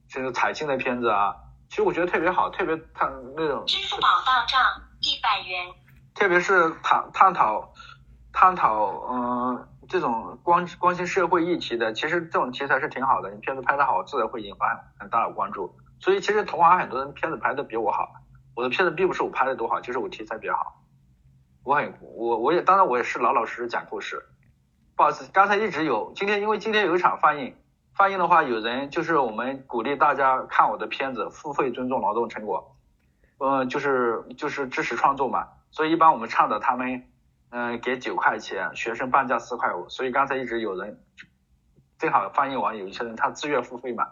[0.07, 1.34] 甚至彩青的片子啊，
[1.68, 3.66] 其实我觉得特别好，特别他那种。
[3.66, 4.61] 支付宝到账
[5.01, 5.74] 一百元。
[6.14, 7.72] 特别是探探讨
[8.32, 15.74] 探讨嗯这种关关心社会议题的，其实这种题材是挺好的，你片子拍得好，自然会引发很大的关注。
[15.99, 18.09] 所以其实同行很多人片子拍的比我好，
[18.55, 20.80] 我的片子并不是我拍的多好，就是我题材比较好。
[21.64, 24.24] 我很我我也当然我也是老老实实讲故事。
[24.95, 27.57] 不好意思，刚才一直有今天因为今天有一场放映，
[27.97, 32.76] 放映的话有人就是我们鼓励大家看我的片子，付费尊重劳动成果，
[33.38, 35.49] 嗯就是就是支持创作嘛。
[35.72, 37.09] 所以一般我们倡导他们
[37.51, 39.88] 嗯给九块钱，学生半价四块五。
[39.88, 41.01] 所以刚才一直有人
[41.98, 44.07] 正好放映完，有一些人他自愿付费嘛。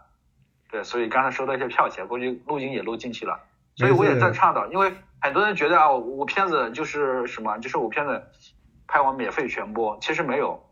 [0.70, 3.41] 对，所以刚才收到一些票钱，估计录音也录进去了，
[3.76, 8.22] 所以我也在倡导，因为很多人觉得啊，我片子就是什么，就是我片子
[8.86, 10.62] 拍完免费全播，其实没有，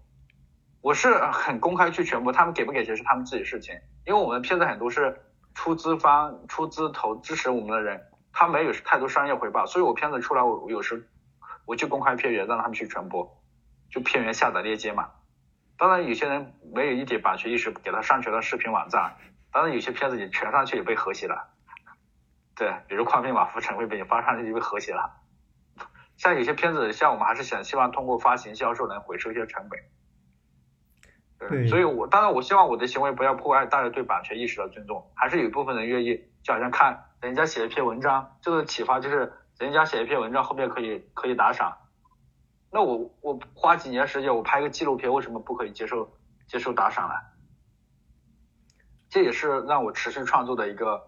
[0.83, 5.19] 我是很公开去全播，他们给不给钱是他们自己事情，因为我们片子很多是
[5.55, 7.99] 出资方出资投支持我们的人，
[8.35, 11.09] 他没有太多商业回报，所以我片子出来，我有时
[11.67, 13.43] 我就公开片源让他们去传播，
[13.91, 15.11] 就片源下载链接嘛，
[15.77, 19.17] 当然有些人没有一点版权意识，给他上传到视频网站。
[19.53, 21.49] 当然，有些片子你传上去也被和谐了，
[22.55, 25.23] 对，比如《狂兵马浮城》会被你发上去就被和谐了。
[26.19, 29.81] 像有些片子，像我们还是想希望通过发行销售能回收一些成本。
[31.39, 41.77] 对，所以我当然我希望我的行为不要破坏大家对版权意识的尊重，还是有一部分人愿意，就好像看人家写一篇文章，这个启发就是人家写一篇文章后面可以可以打赏，
[42.71, 47.15] 那我我花几年时间我拍个纪录片，为什么不可以接受接受打赏呢？
[49.09, 51.03] 这也是让我持续创作的一个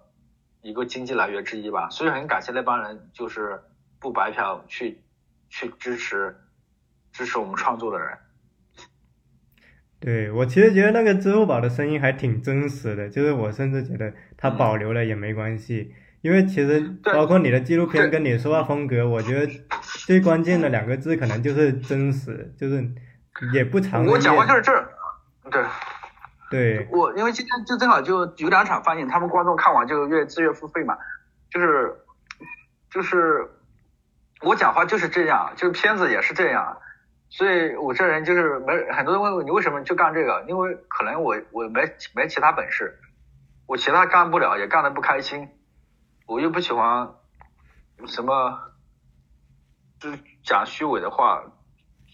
[0.62, 3.60] 一个经济来源之一吧，所以很感谢那帮人，就是
[3.98, 5.02] 不白嫖去
[5.50, 6.34] 去支持
[7.12, 8.16] 支持我们创作的人。
[10.00, 16.80] 对我其实觉得那个支付宝的声音还挺真实的，就是我甚至觉得它保留了也没关系，因为其实
[17.12, 19.52] 包括你的纪录片跟你说话风格，我觉得
[20.06, 22.84] 最关键的两个字可能就是真实，就是
[23.52, 24.04] 也不长。
[24.04, 24.72] 我讲话就是这，
[25.50, 25.64] 对。
[26.50, 30.96] 对，我因为今天就正好就有两场放映，他们观众看完就越自愿付费嘛，
[31.50, 31.94] 就是
[32.90, 33.46] 就是
[34.40, 36.78] 我讲话就是这样，就是片子也是这样，
[37.28, 41.82] 所以我这人就是没很多人问我你为什么就干这个，因为可能我我没
[42.14, 42.98] 没其他本事，
[43.66, 45.50] 我其他干不了也干得不开心，
[46.28, 47.14] 我又不喜欢
[48.06, 48.60] 什么
[49.98, 51.42] 就是讲虚伪的话，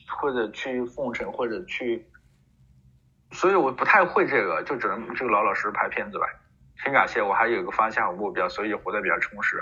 [0.09, 2.07] 或者去奉承或者去。
[3.33, 6.27] 所以我不太会这个，就只能就老老实实拍片子吧。
[6.85, 9.57] 挺感谢，我还有一个方向和目标，所以活得比较充实。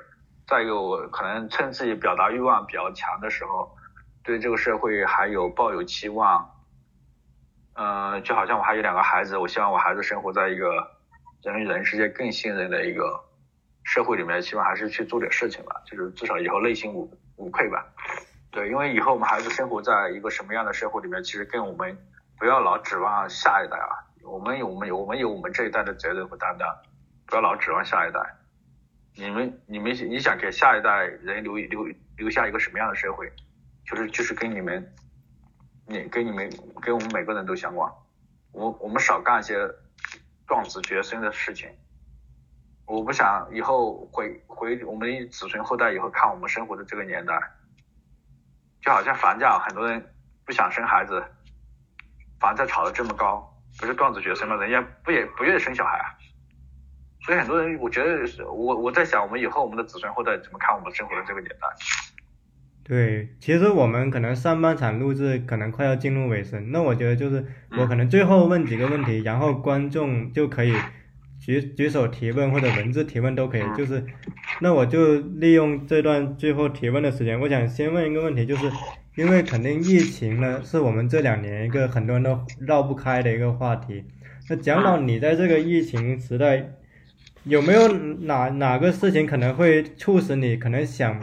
[0.46, 3.74] 再一个，我可能趁自己表达欲望比较强的时候，
[4.22, 6.46] 对这个社会还有抱有期望。
[7.72, 10.90] 嗯，就好像我还有两个孩子，我希望我孩子生活在一个
[11.42, 13.18] 人与人之间更信任的一个
[13.84, 17.86] 社会里面，希望还是去做点事情吧，就是至少以后内心无无愧吧。
[18.50, 21.96] 对，因为以后我们孩子生活在一个什么样的社会里面，其实跟我们。
[22.38, 24.02] 不要老指望下一代啊！
[24.24, 26.76] 我们有我们有我们有我们这一代的责任和担当，
[27.24, 28.18] 不要老指望下一代。
[29.14, 33.32] 你们你们你想给下一代人留留留下一个什么样的社会？
[33.86, 34.92] 就是就是跟你们，
[35.86, 37.88] 你跟你们跟我们每个人都相关。
[38.50, 39.54] 我我们少干一些
[40.48, 41.70] 断子绝孙的事情。
[42.86, 47.34] 我不想以后回回我们子孙后代以后看我们生活的这个年代，
[48.80, 50.04] 就好像房价，很多人
[50.44, 51.22] 不想生孩子。
[52.40, 54.56] 房价炒得这么高，不是断子绝孙吗？
[54.56, 56.10] 人家不也不愿意生小孩啊？
[57.24, 61.68] 所以很多人，我觉得我我在想，我们以后我们的子孙后代怎么看我们生活的这个年代？
[62.82, 67.46] 对，其实我们可能上半场录制可能快要进入尾声，那我觉得就是
[67.78, 70.74] 我可能最后问几个问题，然后观众就可以
[71.44, 73.62] 举举手提问或者文字提问都可以。
[73.76, 74.02] 就是，
[74.60, 78.70] 那我就利用这段最后提问的时间，我想先问一个问题，就是。
[79.14, 84.02] 因为肯定疫情呢，是我们这两年一个很多人都绕不开的一个话题。
[84.48, 86.66] 那蒋导，你在这个疫情时代，
[87.44, 91.20] 有没有哪哪个事情可能会促使你可能想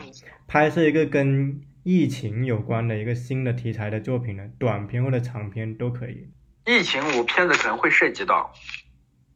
[0.48, 4.44] 拍摄一个跟疫情有关的一个新的题材的作品呢？
[4.60, 6.30] 短片或者长片都可以。
[6.68, 8.54] 疫情，我片子可能会涉及到，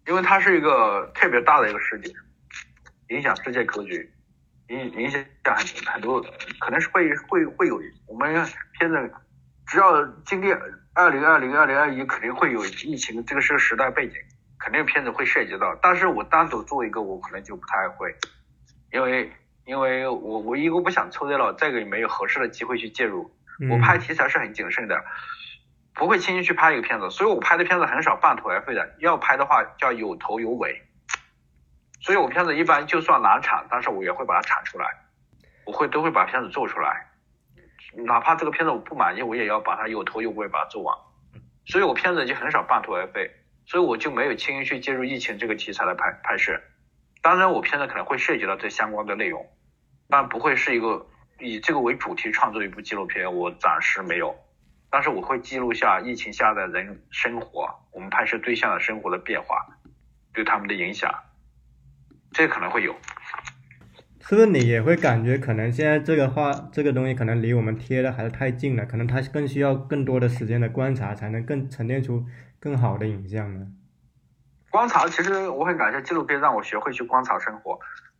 [0.07, 2.13] 因为它是一个特别大的一个事件，
[3.09, 4.09] 影响世界格局。
[4.69, 6.21] 影影响很很多，
[6.59, 8.33] 可能是会会会有我们
[8.79, 9.11] 片子，
[9.67, 10.51] 只要经历
[10.93, 14.15] 二零二零二零二一，肯定会有疫情，这个是个时代背景，
[14.57, 15.77] 肯定片子会涉及到。
[15.81, 18.15] 但是我单独做一个，我可能就不太会，
[18.91, 19.31] 因为
[19.65, 23.29] 因为我我一个不想凑热闹，再一个也没有合适的机会去介入。
[23.69, 24.95] 我嗯拍题材是很谨慎的，
[25.93, 30.81] 不会轻易去拍一个片子，所以我拍的片子很少半途而废的，要拍的话叫有头有尾。
[32.01, 34.85] 所以我片子一般就算难产，但是我也会把它产出来，
[35.65, 37.07] 我会都会把片子做出来，
[38.05, 40.97] 哪怕这个片子我不满意，我也要把它有头有尾把它做完。
[41.65, 43.31] 所以我片子就很少半途而废，
[43.65, 46.59] 所以我就没有轻易去介入疫情这个题材的拍拍摄。
[47.21, 49.47] 当然，我片子可能会涉及到这相关的内容，
[50.09, 51.07] 但不会是一个
[51.39, 54.35] 以这个为主题创作一部纪录片，我暂时没有。
[54.93, 59.65] 但是我会记录下疫情下的人生活，我们拍摄对象的生活的变化，
[60.31, 61.11] 对他们的影响，
[62.31, 62.95] 这可能会有。
[64.21, 72.23] 是不是你也会感觉可能现在这个话这个东西可能离我们贴的还是太近了，可能它更需要更多的时间的观察，才能更沉淀出
[72.59, 73.65] 更好的影像呢？
[74.69, 77.79] 观察，其实我很感谢纪录片让我学会去观察生活。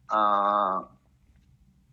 [0.10, 0.92] 呃，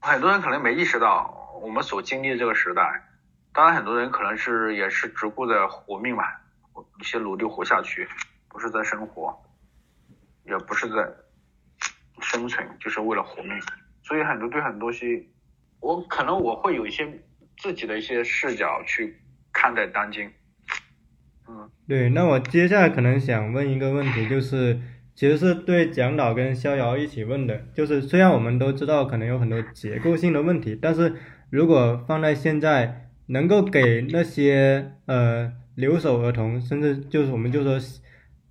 [0.01, 3.10] 很多人可能没意识到我们所经历的这个时代，
[3.53, 6.25] 当然很多人可能是也是只顾着活命嘛，
[7.01, 8.09] 一些努力活下去，
[8.49, 9.37] 不是在生活，
[10.45, 10.97] 也不是在
[12.21, 13.53] 生存，就是为了活命。
[14.03, 15.31] 所以很多对很多东西，
[15.81, 17.07] 我可能我会有一些
[17.59, 19.21] 自己的一些视角去
[19.53, 20.31] 看待当今。
[21.49, 21.71] 嗯。
[21.89, 24.81] 对，那我接下来可能想问一个问题，就是
[25.15, 31.17] 其实是对蒋导跟逍遥一起问的，就是虽然我们都知道可能有很多结构性的问题，但是
[31.51, 37.79] 如果放在现在，能够给那些呃留守儿童，甚至就是我们就说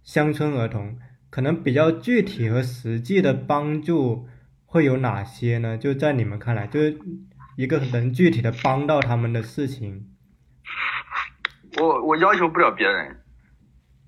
[0.04, 0.98] 乡村儿童，
[1.30, 4.28] 可能比较具体和实际的帮助
[4.66, 5.78] 会有哪些呢？
[5.78, 6.98] 就在你们看来，就是
[7.58, 10.08] 一个能具体的帮到他们的事情。
[11.78, 13.20] 我我要求不了别人，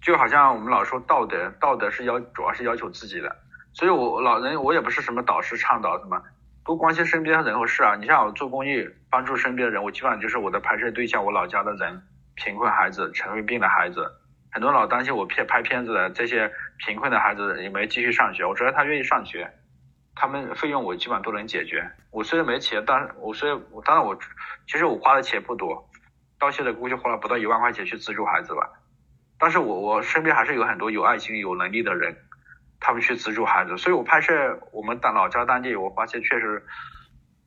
[0.02, 3.36] 就好像我们老说道德，道德是要主要是要求自己的，
[3.74, 6.22] 所以我老人我也不是什么导师倡导什么，
[6.64, 7.96] 多关心身边的人和事啊。
[7.96, 12.02] 你像我做公益，帮助身边的人，我基本上就是我的拍摄对象，我老家的人，
[12.36, 14.12] 贫困孩子、尘肺病的孩子，
[14.52, 16.52] 很多老担心我片拍片子的这些
[16.86, 19.52] 贫困的孩子有没继续上学，我只要他愿意上学，
[20.16, 21.90] 他们费用我基本上都能解决。
[22.12, 24.18] 我虽然没钱，但是我虽然我当然我
[24.68, 25.88] 其实我花的钱不多。
[26.40, 28.68] 到现在估计花了不到一万块钱去资助孩子吧，
[29.38, 32.18] 但是我我身边还是有很多有爱心、有能力的人，
[32.82, 36.66] 他们去资助孩子，所以我拍摄我们当老家当地，我发现确实，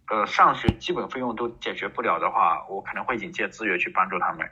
[0.09, 4.49] 呃，上学基本费用都解决不了的话，我可能会引荐资源去帮助他们，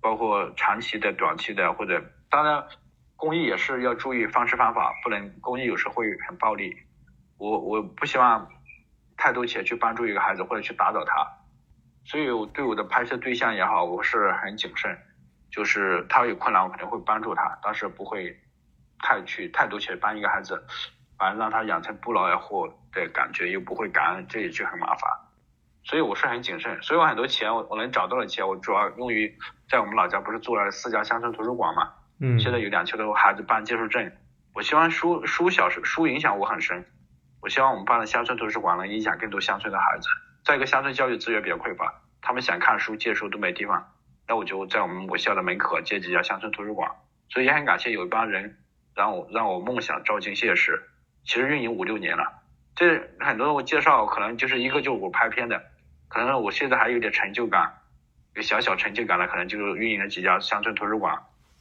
[0.00, 2.64] 包括长期的、短期的，或者当然
[3.16, 6.74] 公益也是要注意方式方法，不能公益有时候会很暴力，
[7.36, 8.48] 我我不希望
[9.16, 11.26] 太多钱去帮助一个孩子或者去打扰他。
[12.04, 14.96] 所以我对我的拍摄对象也好，我是很谨慎，
[15.50, 18.38] 就是他有困难我肯定会帮助他，但是不会
[18.98, 20.64] 太去太多钱帮一个孩子，
[21.18, 25.10] 反正让他养成不劳而获的感觉，又不会感恩，这也就很麻烦。
[25.84, 29.38] 所以我是很谨慎，所以我很多钱我我能找到的钱，我主要用于
[29.68, 34.10] 在我们老家不是做了四家乡村图书馆嘛，嗯，现在有两千多个孩子办借书证，
[34.52, 36.84] 我希望书书小书影响我很深，
[37.40, 40.08] 我希望我们办的乡村图书馆能影响更多乡村的孩子。
[40.44, 43.92] 再一个，乡村教育资源比较匮乏，他们想看书、借书都没地方。
[44.28, 46.90] 那我就在我们我校的门口建几家乡村图书馆，
[47.28, 48.58] 所以也很感谢有一帮人
[48.96, 50.82] 让我让我梦想照进现实。
[51.24, 52.42] 其实运营五六年了，
[52.74, 55.62] 这很多人我介绍可能就是一个就我拍片的，
[56.08, 57.74] 可能我现在还有点成就感，
[58.34, 61.14] 有小小成就感了，可能就是运营了几家乡村图书馆，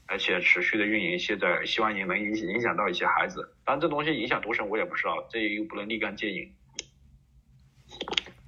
[0.08, 3.54] 而且持续的运营，现在希望也能影影响到一些孩子。
[3.66, 6.54] 但这东西影响多深我也不知道，这又不能立竿见影。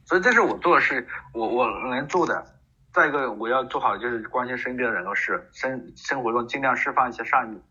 [0.06, 2.56] 所以这是我做的事，我我能做的。
[2.94, 7.62] 再一个，我要做好就是关心身边的人和事，生生活中尽量释放一些善意，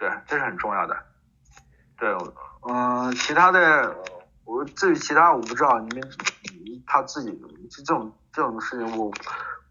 [0.00, 0.96] 对，这是很重要的。
[1.98, 2.08] 对，
[2.62, 3.94] 嗯，其他的，
[4.44, 6.10] 我至于其他我不知道，你们
[6.86, 7.38] 他自己
[7.70, 9.12] 这种这种事情，我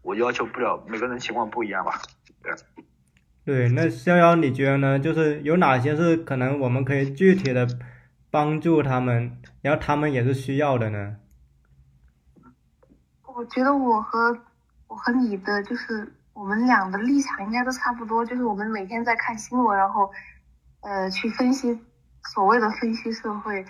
[0.02, 2.00] 我要求不了，每个人情况不一样吧。
[2.40, 2.54] 对。
[3.44, 5.00] 对，那逍遥你觉得呢？
[5.00, 7.66] 就是有哪些是可能我们可以具体的
[8.30, 11.16] 帮助他们，然后他们也是需要的呢？
[13.24, 14.38] 我觉得我和
[14.86, 20.10] 我和你的就是我们俩的立场应该都差不多，就是我们每天在看新闻，然后
[20.80, 21.78] 呃去分析
[22.32, 23.62] 所谓的分析社会。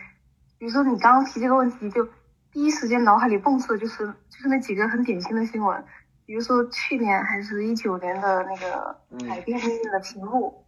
[0.57, 2.09] 比如说你刚刚提这个问题，就
[2.53, 5.85] 第一时间脑海里蹦出的就是就是那几个很典型的新闻，
[6.25, 8.97] 比如说去年还是一九年的那个
[9.29, 10.65] 改变命运的题目，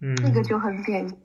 [0.00, 1.18] 嗯，那个就很典型。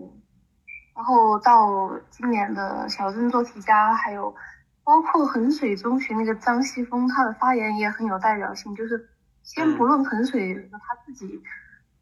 [0.95, 4.35] 然后到今年的小镇做题家，还有。
[4.83, 8.75] 包括衡水中学那个张西峰，他的发言也很有代表性。
[8.75, 9.09] 就是
[9.45, 11.41] 先不论衡水他自己，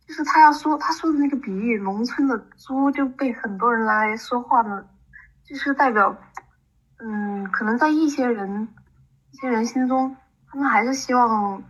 [0.08, 4.86] 就是他要说他说的那个比喻，农村的猪就被很多人来说话呢，
[5.44, 6.18] 就是代表
[7.00, 8.70] 嗯，可能在一些人
[9.32, 10.16] 一些人心中，
[10.48, 11.62] 他们还是希望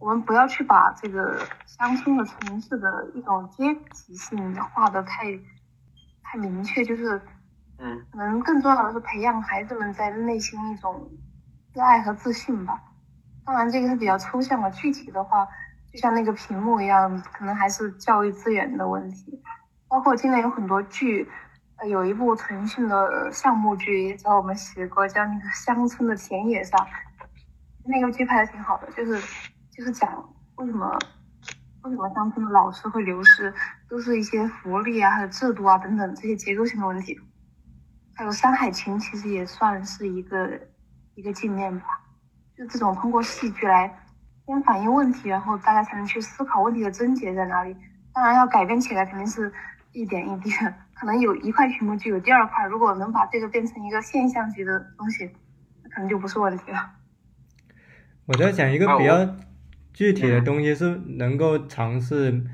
[0.00, 5.24] 我们不要去把这个乡村和城市的一种阶级性画的太
[6.22, 7.22] 太明确，就是
[7.78, 11.08] 嗯可能更重要的是培养孩子们在内心一种
[11.72, 12.80] 自爱和自信吧。
[13.44, 15.46] 当然，这个是比较抽象的，具体的话，
[15.92, 19.42] 就像那个屏幕一样，可能还是教育资源的问题。
[19.88, 21.28] 包括今年有很多剧，
[21.76, 26.78] 呃，有一部腾讯的项目剧也找我们写过，叫那个《乡村的田野上》，
[27.84, 29.20] 那个剧拍的挺好的，就是
[29.72, 30.96] 就是讲为什么
[31.82, 33.52] 为什么乡村的老师会流失，
[33.88, 37.18] 都是一些福利啊、还有制度啊等等这些结构性的问题。
[38.14, 40.60] 还有《山海情》其实也算是一个
[41.14, 41.86] 一个镜面吧，
[42.60, 43.90] 就这种通过戏剧来
[44.46, 47.74] 先反映问题，然后大家才能去思考问题的症结在哪里。
[48.12, 49.50] 当然要改变起来肯定是
[49.92, 55.30] 一点一滴的，可能有一块屏幕就有第二块，如果能把这个变成一个现象级的东西，
[55.82, 56.90] 那可能就不是问题了。
[58.26, 59.36] 我在想一个啊比较
[59.94, 62.44] 具体的东西是能够尝试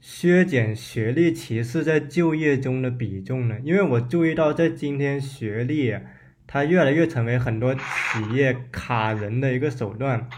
[0.00, 3.60] 削减学历歧视在就业中的比重呢？
[3.62, 6.02] 因为我注意到在今天学历啊，
[6.46, 7.80] 它越来越成为很多企
[8.34, 10.28] 业卡人的一个手段，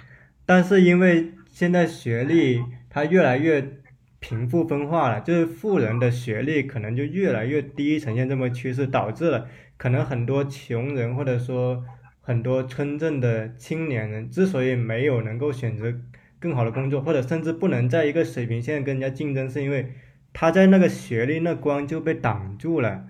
[0.45, 3.81] 但是因为现在学历它越来越
[4.19, 9.47] 贫富分化了，就是富人的学历可能就越来越低，呈现这么趋势，导致了
[9.77, 11.85] 可能很多穷人或者说
[12.21, 15.95] 很多村镇的青年人之所以没有能够选择
[16.39, 19.93] 更好的工作，或者甚至不能在一个水平线跟人家竞争，是因为
[20.33, 23.05] 他在那个学历那关就被挡住了。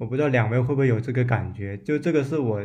[0.00, 1.76] 我不知道两位会不会有这个感觉？
[1.76, 2.64] 就这个是我，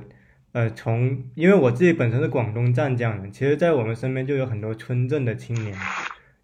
[0.53, 5.75] 呃，从因为我自己本身是广东湛江人，其实在我们身边就有很多村镇的青年，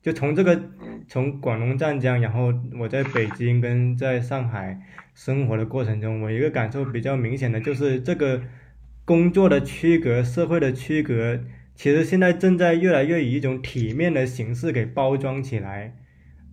[0.02, 0.62] 就从这个
[1.08, 4.82] 从广东湛江，然后我在北京跟在上海
[5.16, 8.42] 生活的过程中，我一个感受比较明显的就是这个
[9.06, 11.40] 工作的区隔、社会的区隔，
[11.74, 15.96] 其实现在正在越来越以一种体面的形式给包装起来，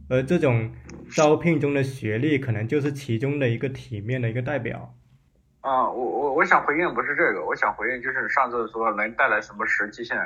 [0.08, 0.72] 而这种
[1.14, 4.94] 招聘中的学历可能就是其中的一个体面的一个代表。
[5.60, 10.16] 啊，我我我想回应不是这个，我想回应就是上次说能带来什么实际性。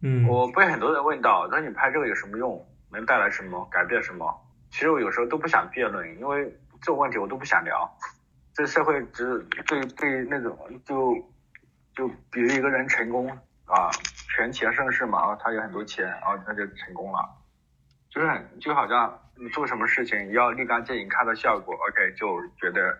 [0.00, 2.66] 嗯，我被很多人问到，说你拍这个有什么用？
[2.90, 3.68] 能带来什么？
[3.70, 4.32] 改变什么？
[4.70, 6.44] 其实我有时候都不想辩论，因为
[6.80, 7.90] 这种问题我都不想聊。
[8.54, 11.12] 这社会只对对那种就
[11.94, 13.28] 就比如一个人成功
[13.64, 13.90] 啊，
[14.34, 17.18] 权钱盛世嘛，啊，他有很多钱，啊，他就成功了，
[18.14, 22.96] 就是就好像你做什么事情要立竿见影看到效果，OK 就觉得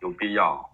[0.00, 0.68] 有必要。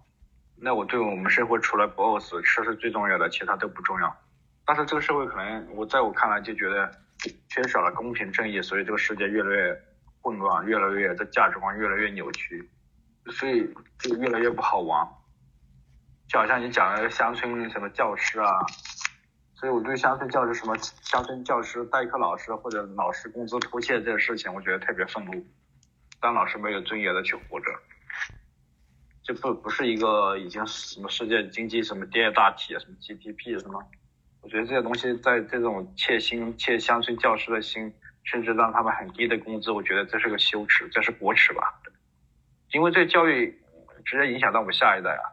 [0.57, 4.17] 那我对我们生活除了不饿死吃是最重要的，其他都不重要。
[4.65, 6.91] 但是这个社会可能我在我看来就觉得
[7.51, 9.83] 缺少了公平正义，所以这个世界越来越
[10.23, 12.67] 混乱，越来越这价值观越来越扭曲，
[13.27, 15.07] 所以就越来越不好玩。
[16.27, 18.49] 就好像你讲的乡村什么教师啊，
[19.55, 25.47] 所以我对乡村教师什么乡村教师代课老师或者老师工资拖欠这个事情，我觉得特别愤怒。
[26.21, 27.71] 当老师没有尊严的去活着，
[29.23, 33.83] 这不不是一个已经什么世界经济什么第二大体什么 GDP 什么。
[34.43, 37.95] 我觉得这些东西在这种切心、切乡村教师的心，
[38.25, 41.81] 甚至让他们很低的工资，我觉得这是个羞耻，这是国耻吧。
[42.73, 43.57] 因为这教育
[44.05, 45.25] 直接影响到我们下一代啊。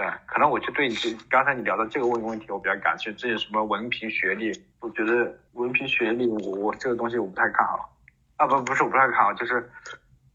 [0.00, 7.94] 对，可能我就对你这刚才你聊的这个问问题我比较感兴趣，这些什么文凭学历，我觉得文凭学历我我这个东西我不太看好。
[8.36, 9.70] 啊不不是我不太看好，就是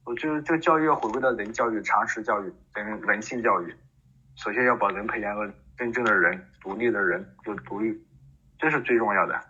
[0.04, 3.74] 我觉得这个教育要回归到人教育、常识教育人人性教育，
[4.36, 8.00] 首先要把人培养个真正的人，独立的人，就独立，
[8.60, 9.42] 这是最重要的。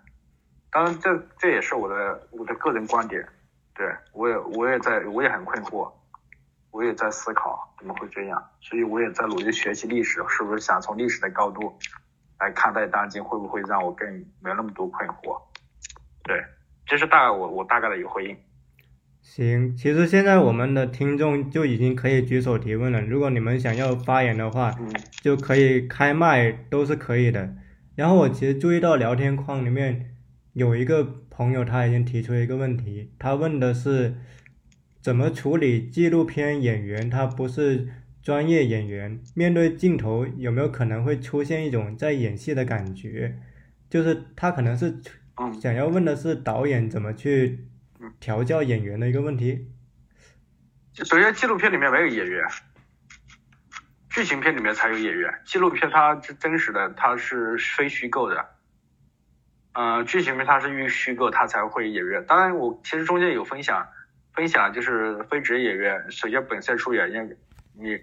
[0.71, 3.27] 当然这这也是我的我的个人观点，
[3.73, 5.91] 对我也我也在我也很困惑。
[6.75, 11.73] 我也在思考怎么会这样，所以我也在努力学习历史，是不是想从历史的高度
[12.37, 14.05] 来看待当今，会不会让我更
[14.41, 15.41] 没那么多困惑？
[16.25, 16.43] 对，
[16.85, 18.35] 这是大概我我大概的一个回应。
[19.21, 27.55] 行，其实现在我们的听众就已经可以举手提问了，如果你们想要发言的话，嗯就可以开麦，都是可以的。
[27.95, 30.13] 然后我其实注意到聊天框里面
[30.51, 34.15] 有一个朋友他已经提出了一个问题，他问的是。
[35.05, 37.11] 怎么处理纪录片演员？
[37.11, 37.89] 他不是
[38.23, 43.39] 专业演员，面对镜头有没有可能会出现一种在演戏的感觉？
[43.87, 44.99] 就是他可能是
[45.61, 47.67] 想要问的是导演怎么去
[48.19, 49.67] 调教演员的一个问题。
[50.95, 52.43] 首先，纪录片里面没有演员，
[54.09, 55.31] 剧情片里面才有演员。
[55.45, 58.43] 纪录片它是真实的，它是非虚构的。
[59.73, 62.25] 嗯、剧情片它是预虚构，它才会演员。
[62.25, 63.87] 当然，我其实中间有分享。
[64.35, 67.37] 分享就是非职业演员，首先本色出演，因为
[67.73, 68.01] 你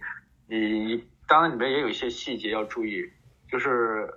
[0.49, 3.11] 你当然里面也有一些细节要注意，
[3.49, 4.09] 就是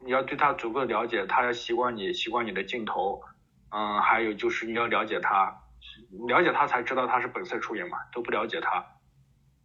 [0.00, 3.22] 你要对他足够了解，他要习惯你，习惯你的镜头，
[3.70, 5.56] 嗯，还有就是你要了解他，
[6.28, 8.84] 了解他才知道他是本色出演嘛，都不了解他，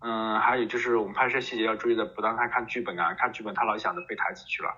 [0.02, 4.70] 嗯，还有就是我们拍摄细节要注意的，不让他看剧本啊，看剧本他老想着背台词去了，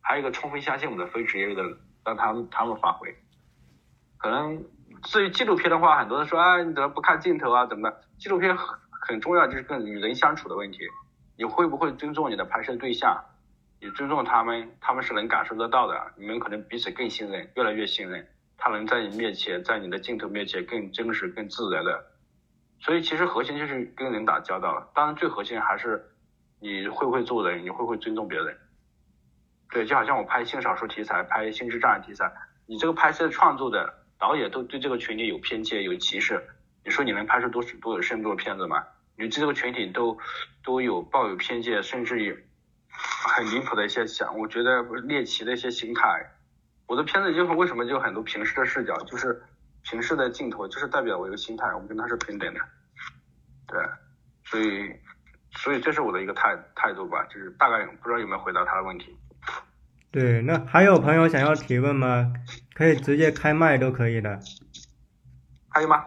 [0.00, 1.62] 还有一个充分相信我们的非职业的，
[2.04, 3.14] 让他们他们发挥，
[4.16, 4.64] 可能
[5.02, 8.00] 至于纪录片的话，很多人说啊，你怎么不看镜头啊，怎么的？
[8.18, 10.78] 纪录片很很重要，就是跟与人相处的问题。
[11.36, 13.24] 你会不会尊重你的拍摄对象？
[13.80, 16.12] 你尊重他们，他们是能感受得到的。
[16.16, 18.26] 你们可能彼此更信任，越来越信任。
[18.56, 22.06] 他能在你面前，在你的镜头面前更真实、更自然的。
[22.80, 24.90] 所以其实核心就是跟人打交道。
[24.94, 26.10] 当然最核心还是
[26.58, 28.58] 你会不会做人，你会不会尊重别人。
[29.70, 32.32] 对，就好像我拍性少数题材、拍心智障碍题材，
[32.66, 36.42] 你这个拍摄创作的导演都对这个群体有偏见、有歧视，
[36.84, 38.84] 你说你能拍出多多有深度的片子吗？
[39.16, 40.18] 你对这个群体都
[40.62, 42.36] 都有抱有偏见，甚至于
[42.88, 46.02] 很离谱的一些想，我觉得猎奇的一些心态。
[46.86, 49.42] 我的片子就是为什么就很多平视的视角，就是
[49.82, 52.60] 平视的镜头，就是代表我一个心态，我跟他是平等的。
[53.66, 53.78] 对，
[54.44, 54.90] 所以
[55.52, 59.16] 所以这是我的一个态态度吧，就是大概不知道有没有回答他的问题。
[60.10, 62.32] 对，那还有朋友想要提问吗？
[62.78, 64.38] 可以直接开麦都可以的。
[65.68, 66.04] 还有吗？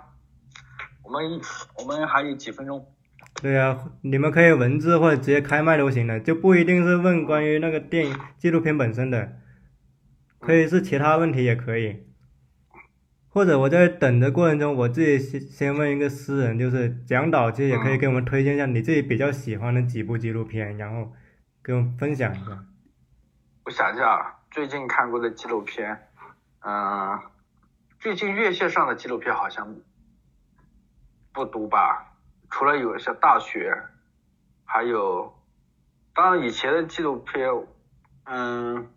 [1.04, 1.42] 我们
[1.78, 2.96] 我们还有几分钟。
[3.42, 9.34] 对呀，你们可以文字或者直接开麦都行的，就不一定是问关于那个电影纪录片本身的，
[10.40, 12.08] 可以是其他问题也可以。
[13.28, 21.12] 或者我在等的过程中，我自己先先问一个私人，就是蒋导，其实也可以给我们推荐一下你自己比较喜欢的几部纪录片，然后
[21.62, 22.66] 跟我们分享一下。
[23.66, 26.08] 我想一下，最近看过的纪录片，
[26.64, 27.20] 嗯，
[28.00, 29.76] 最近院线上的纪录片好像
[31.34, 32.08] 不多吧。
[32.50, 33.76] 除了有一些大学，
[34.66, 35.34] 还有，
[36.14, 37.50] 当然以前的纪录片，
[38.26, 38.90] 嗯，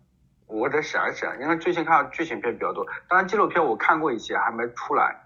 [0.45, 2.85] 我得想一想，因为最近看剧情片比较多。
[3.07, 5.21] 当然纪录片我看过一些，还没出来。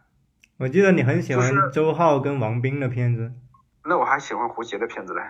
[0.57, 3.31] 我记得你很喜欢周浩跟王斌的片子。
[3.83, 5.23] 那我还喜欢胡杰的片子嘞。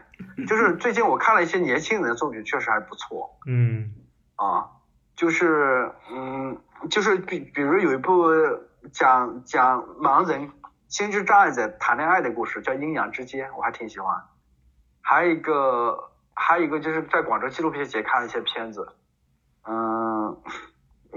[0.46, 3.40] 就是最近我看了一些年轻人的作品，确实还不错。
[3.48, 3.94] 嗯。
[4.36, 4.68] 啊，
[5.20, 6.58] 就是嗯，
[6.90, 8.24] 就是比比如有一部
[8.94, 10.50] 讲讲盲人。
[10.88, 14.12] 心智障碍者谈恋爱的故事叫《阴阳之间》，我还挺喜欢。
[15.02, 18.88] 还有一个，还有一个就是在广州纪录片节看了一些片子。
[19.68, 20.42] 嗯，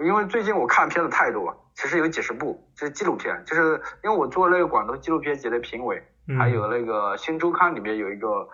[0.04, 3.42] 因为最近我看片子太多，其实有几十部，就是纪录片。
[3.46, 6.06] 就是因为我做那个广州纪录片节的评委，
[6.38, 8.46] 还有那个新周刊里面有一个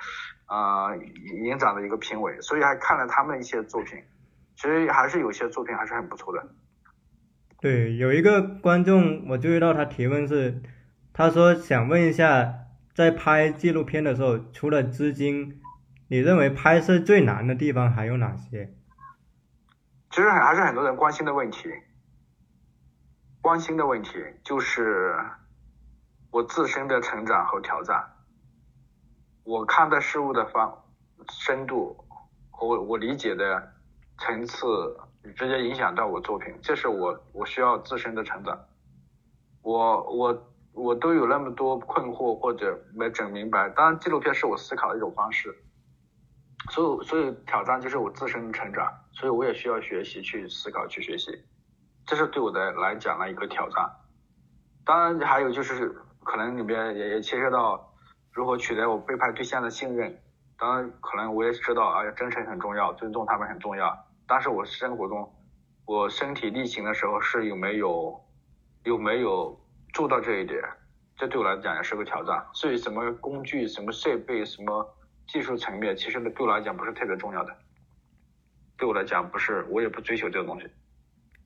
[0.47, 0.97] 呃
[1.43, 4.01] 影展的一个评委，所以还看了他们一些作品。
[4.59, 6.49] 其实还是有些作品还是很不错的。
[7.61, 10.61] 对，有一个观众我注意到他提问是。
[11.13, 12.55] 他说想问一下，
[12.93, 15.61] 在拍纪录片的时候，除了资金，
[16.09, 18.73] 你认为拍摄最难的地方还有哪些？
[20.11, 21.69] 其实还是很多人关心的问题，
[23.41, 24.13] 关心的问题
[24.45, 25.17] 就是
[26.31, 28.05] 我自身的成长和挑战，
[29.45, 30.85] 我看待事物的方
[31.31, 31.97] 深度
[32.51, 33.73] 和我理解的
[34.19, 34.67] 层次，
[35.37, 38.59] 直接影响到我作品，这是我我需要自身的成长，
[39.63, 40.45] 我我。
[40.75, 45.53] 我都有那么多困惑或者没整明白，当然纪录片是我思考的一种方式，
[46.71, 51.33] 所以所以挑战就是我自身成长，所以我也需要学习去思考去学习，
[52.07, 53.91] 这是对我的来讲的一个挑战。
[54.85, 55.89] 当然还有就是
[56.23, 57.93] 可能里面也也牵涉到
[58.31, 60.17] 如何取得我被拍对象的信任，
[60.57, 65.35] 当然可能我也知道啊，真诚很重要，尊重他们很重要，但是我生活中
[65.87, 68.25] 我身体力行的时候是有没有
[68.85, 69.59] 有没有。
[69.95, 70.61] 做到这一点，
[71.17, 72.47] 这对我来讲也是个挑战。
[72.53, 74.87] 至于什么工具、什么设备、什么
[75.27, 77.57] 技术层面，其实对我来讲不是特别重要的。
[78.77, 80.69] 对我来讲，不是，我也不追求这个东西。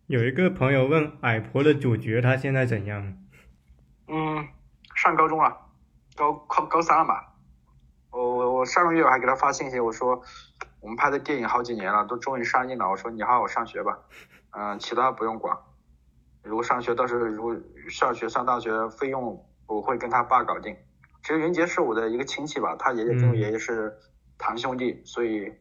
[0.09, 3.17] 有一个朋友问矮婆的主角他现在怎样？
[4.09, 4.49] 嗯，
[4.97, 5.57] 上高中了，
[6.17, 7.35] 高高高三了吧？
[8.11, 10.21] 我我我上个月我还给他发信息，我说
[10.83, 12.91] 我们拍的电影好几年了，都终于上映了。
[12.91, 14.01] 我说你好好上学吧，
[14.51, 15.57] 嗯，其他不用管。
[16.43, 17.57] 如果上学，到时候如果
[17.89, 20.77] 上学上大学费用，我会跟他爸搞定。
[21.23, 23.97] 其实云杰是我的一个亲戚吧，他爷爷跟我爷爷是
[24.39, 25.55] 堂兄弟，所以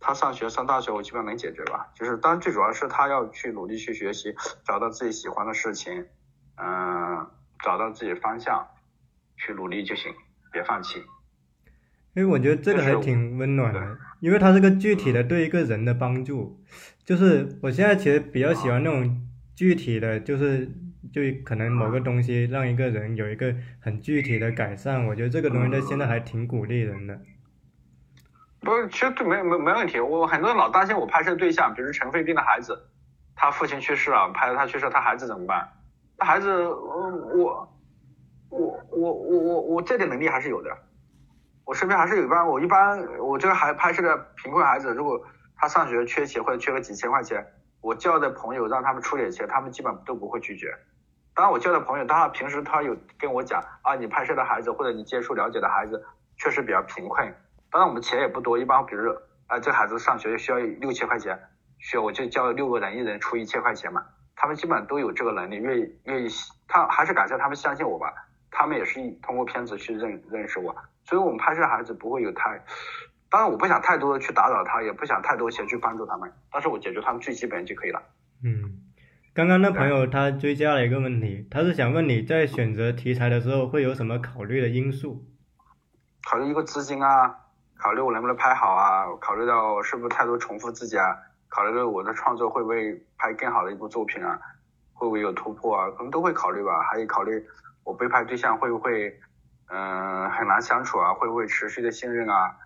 [0.00, 1.92] 他上学上大学我基本上能解决吧。
[1.94, 4.34] 就是，当然最主要是他要去努力去学习，
[4.64, 6.08] 找到自己喜欢的事情，
[6.56, 7.30] 嗯，
[7.62, 8.66] 找到自己的方向，
[9.36, 10.12] 去努力就行，
[10.50, 11.04] 别放弃。
[12.14, 16.60] 哎，我觉得这个还挺温暖的，因为它是个具体的对一个人的帮助。
[17.04, 19.26] 就是我现在其实比较喜欢那种。
[19.56, 20.66] 具体的就是，
[21.12, 27.20] 就可能某个东西让一个人有一个很具体的改善，我觉得这个东西在现在还挺鼓励人的。
[28.60, 30.00] 不是，其实对没没没问题。
[30.00, 32.74] 我很多人老担心我拍摄对象，比如陈飞斌的孩子，
[33.36, 35.68] 他父亲去世了，拍他去世，他孩子怎么办？
[36.16, 37.78] 他孩子，呃我
[38.48, 40.70] 我我我我我这点能力还是有的。
[41.70, 45.24] 我身边还是有一般，我一般我这个孩拍摄的贫困孩子，如果
[45.56, 47.46] 他上学缺钱或者缺个几千块钱，
[47.80, 50.66] 我叫的朋友让他们出点钱，他们基本都不会拒绝。
[51.32, 56.04] 当然，我交的朋友，他平时他有跟我讲啊，你拍摄的孩子或者你接触了解的孩子
[56.38, 57.32] 确实比较贫困。
[57.70, 59.08] 当然我们钱也不多，一般比如
[59.46, 61.38] 啊，这孩子上学需要六千块钱，
[61.78, 64.04] 需要我就叫六个人，一人出一千块钱嘛。
[64.34, 66.28] 他们基本上都有这个能力，愿意愿意，
[66.66, 68.12] 他还是感谢他们相信我吧。
[68.52, 72.62] 他们也是通过片子去认认识我，所以我们拍摄孩子不会有太，
[73.28, 78.02] 当然我不想太多的去打扰他，也不想太多钱去帮助他们，但是我解决他们最基本就可以了。
[78.44, 78.80] 嗯，
[79.34, 85.24] 刚刚那朋友他追加了一个问题，他是想问你在选择题材的时候会有什么考虑的因素？
[86.28, 87.34] 考虑一个资金啊，
[87.78, 91.16] 考虑我能不能拍好啊，考虑到是不是太多重复自己啊，
[91.48, 94.38] 考虑到我的创作会不会拍更好的一部作品啊，
[94.92, 97.42] 会不会有突破啊，可能都会考虑吧，还有考虑
[97.84, 99.18] 我被拍对象会不会
[99.72, 102.56] 嗯、很难相处啊，会不会持续的信任啊，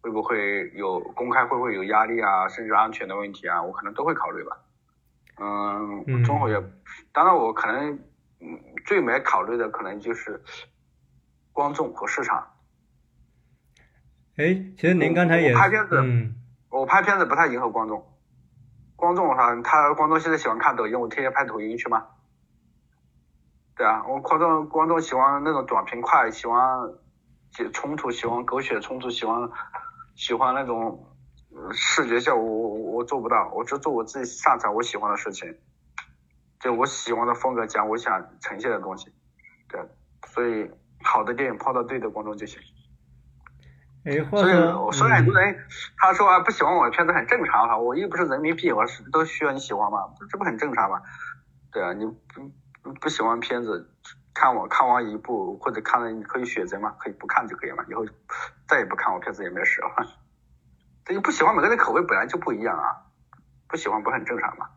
[0.00, 4.56] 会不会有公开会不会有压力啊，甚至安全的问题啊，我可能都会考虑吧。
[5.38, 6.62] 嗯，嗯综合也，
[7.12, 7.92] 当然我可能
[8.40, 10.42] 嗯最没考虑的可能就是
[11.52, 12.46] 观众和市场。
[14.36, 16.34] 哎，其实您刚才也我拍片子嗯
[16.70, 18.04] 我拍片子不太迎合观众，
[18.96, 22.06] 观众哈，他观众现在喜欢看抖音，我天天拍抖音去吗？
[23.76, 26.60] 对啊，我观众观众喜欢那种短平快，喜欢
[27.52, 29.50] 解冲突，喜欢狗血冲突，喜欢
[30.14, 31.06] 喜欢那种
[31.50, 35.58] 呃视觉效果，我我我做不到，我只做我自己擅长我喜欢的事情，
[36.60, 39.12] 就我喜欢的风格，讲我想呈现的东西，
[39.68, 39.80] 对，
[40.28, 40.70] 所以
[41.02, 42.60] 好的电影抛到对的观众就行。
[44.04, 44.52] 哎，话所以，
[44.92, 45.56] 所以很多嗯人
[45.96, 49.98] 他说啊不喜欢我的片子很正常哈，我又不是人民币，我是都需要你喜欢吗？
[50.30, 51.00] 这不很正常吗？
[51.72, 52.52] 对啊，你不
[53.00, 53.90] 不喜欢片子，
[54.34, 58.04] 看我看完一部或者看了你可以选择嘛，可以不看就可以嘛，以后
[58.68, 59.88] 再也不看我片子也没事了。
[61.04, 63.06] 这个不喜欢每个人口味本来就不一样啊，
[63.68, 64.68] 不喜欢不很正常嘛。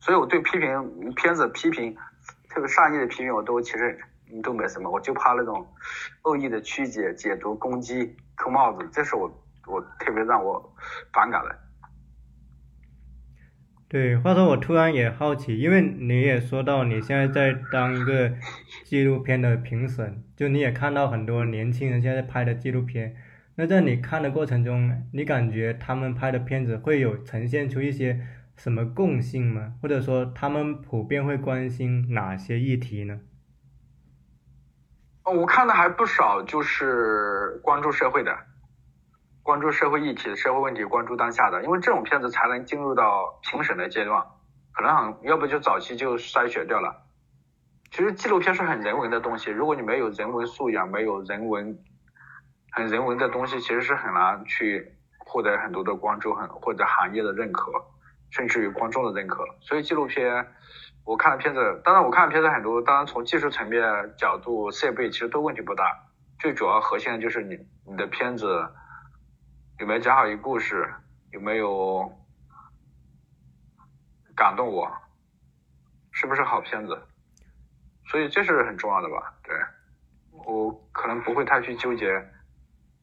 [0.00, 1.96] 所以我对批评片子批评，
[2.50, 3.98] 特别善意的批评我都其实
[4.42, 5.66] 都没什么，我就怕那种
[6.24, 9.30] 恶意的曲解、解读、攻击、扣帽子，这是我
[9.66, 10.74] 我特别让我
[11.12, 11.63] 反感的。
[13.94, 18.32] 对，话说我突然也好奇，因为你也说到你现在在当一个
[18.82, 23.14] 纪录片的评审，就你也看到很多年轻人现在拍的纪录片，
[23.54, 28.18] 那在你看的过程中，你感觉他们拍的片子会有呈现出一些
[28.56, 29.74] 什么共性吗？
[29.80, 33.20] 或者说他们普遍会关心哪些议题呢？
[35.22, 38.36] 哦我看的还不少，就是关注社会的，
[39.44, 44.26] 关注社会议题、社会问题，关注当下的，因为这种片子才能进入到评审的阶段，
[44.72, 47.02] 可能很要不就早期就筛选掉了。
[47.90, 51.78] 其实纪录片是很人文的东西，如果你没有人文素养，没有人文
[52.72, 57.70] 很人文的东西，其实是很难去获得很多的关注，很或者行业的认可，
[58.30, 59.44] 甚至于观众的认可。
[59.60, 60.46] 所以纪录片，
[61.04, 63.82] 我看的片子，当然我看的片子很多，当然从技术层面
[64.16, 65.84] 角度、设备其实都问题不大，
[66.38, 68.66] 最主要核心的就是你你的片子
[69.78, 70.88] 有没有讲好一个故事，
[71.32, 72.10] 有没有
[74.36, 74.90] 感动我，
[76.12, 76.96] 是不是好片子，
[78.06, 79.34] 所以这是很重要的吧？
[79.42, 79.56] 对，
[80.46, 82.06] 我可能不会太去纠结，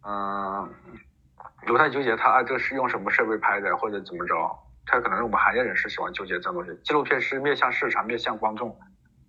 [0.04, 0.74] 嗯，
[1.68, 6.74] 不太纠结他啊，这是用什么设备拍的或者怎么着，他可能是我们行业人士喜欢纠结这东西。
[6.84, 8.80] 纪录片是面向市场、面向观众，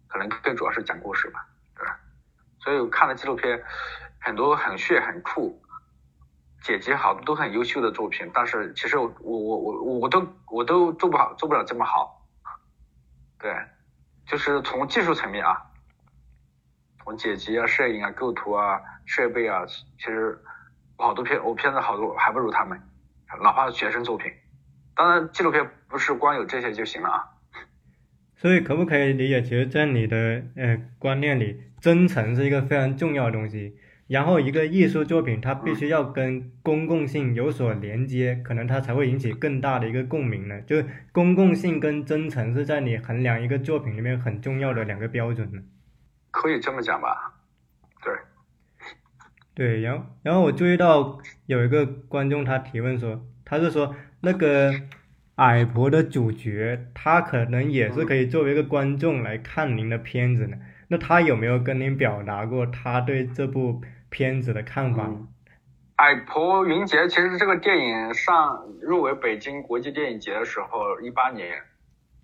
[0.09, 1.86] 可能更主要是讲故事吧，对。
[2.60, 3.62] 所以我看了纪录片，
[4.20, 5.61] 很多很炫、很酷，
[6.62, 12.24] 剪辑好多都很优秀的作品，但是其实我我我我我都我都做不好，做不了这么好。
[13.39, 13.52] 对，
[14.26, 15.60] 就是从技术层面啊，
[17.02, 20.40] 从剪辑啊、摄影啊、构图啊、设备啊，其实
[20.97, 22.80] 好多片我片子好多还不如他们，
[23.43, 24.30] 哪怕是学生作品。
[24.94, 27.24] 当然，纪录片不是光有这些就行了啊。
[28.36, 33.76] 所以可不可以理解，其实，在你的呃观念里，真诚是一个非常重要的东西。
[34.09, 40.61] 然后，一个艺术作品，它必须要跟公共性有所连接，可能它才会引起更大的一个共鸣呢。
[40.62, 45.62] 就是公共性跟真诚是在你衡量一个作品里面很重要的两个标准呢。
[46.31, 47.41] 可以这么讲吧？
[48.05, 48.15] 对，
[49.55, 54.74] 对，然后然后我注意到有一个观众他提问说，他是说那个
[55.37, 60.59] 矮婆的主角，他可能也是可以作为一个观众来看您的片子呢。
[60.93, 65.05] 那他有没有跟您表达过他对这部片子的看法？
[65.06, 65.27] 嗯
[65.97, 71.62] 海婆云杰其实这个电影上入围北京国际电影节的时候，一八年，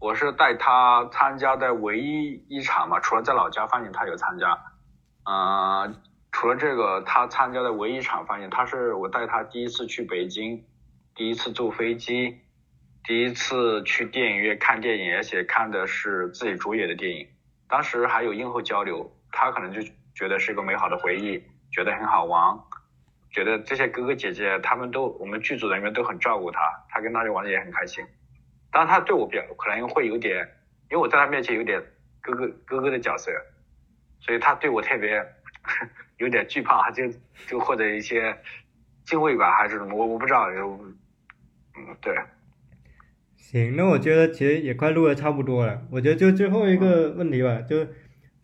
[0.01, 4.59] 我是带他参加的唯一一场嘛，除了在老家放映他有参加，
[5.25, 5.95] 嗯、
[6.33, 10.65] 除了这个他参加的唯一一场放映，他是我带他第一次去北京，
[11.15, 12.39] 第一次坐飞机，
[13.05, 17.29] 第一次去电影院看电影，而且看的是自己主演的电影，
[17.69, 19.81] 当时还有映后交流，他可能就
[20.15, 22.59] 觉得是一个美好的回忆，觉得很好玩。
[23.31, 28.05] 觉得这些哥哥姐姐他们都我们剧组人员都很照顾他，他跟大家玩的也很开心。
[28.71, 30.49] 当然他对我比较可能会有点，
[30.91, 31.83] 因为我在他面前有点
[32.23, 33.31] 哥哥哥哥的角色，
[34.19, 35.23] 所以他对我特别
[36.17, 37.05] 有点惧怕，就
[37.47, 38.37] 就或者一些
[39.05, 42.19] 敬畏吧，还是什么，我我不知道，嗯对，
[43.51, 45.81] 行，那我觉得其实也快录的差不多了。
[45.91, 47.87] 我觉得就最后一个问题吧，就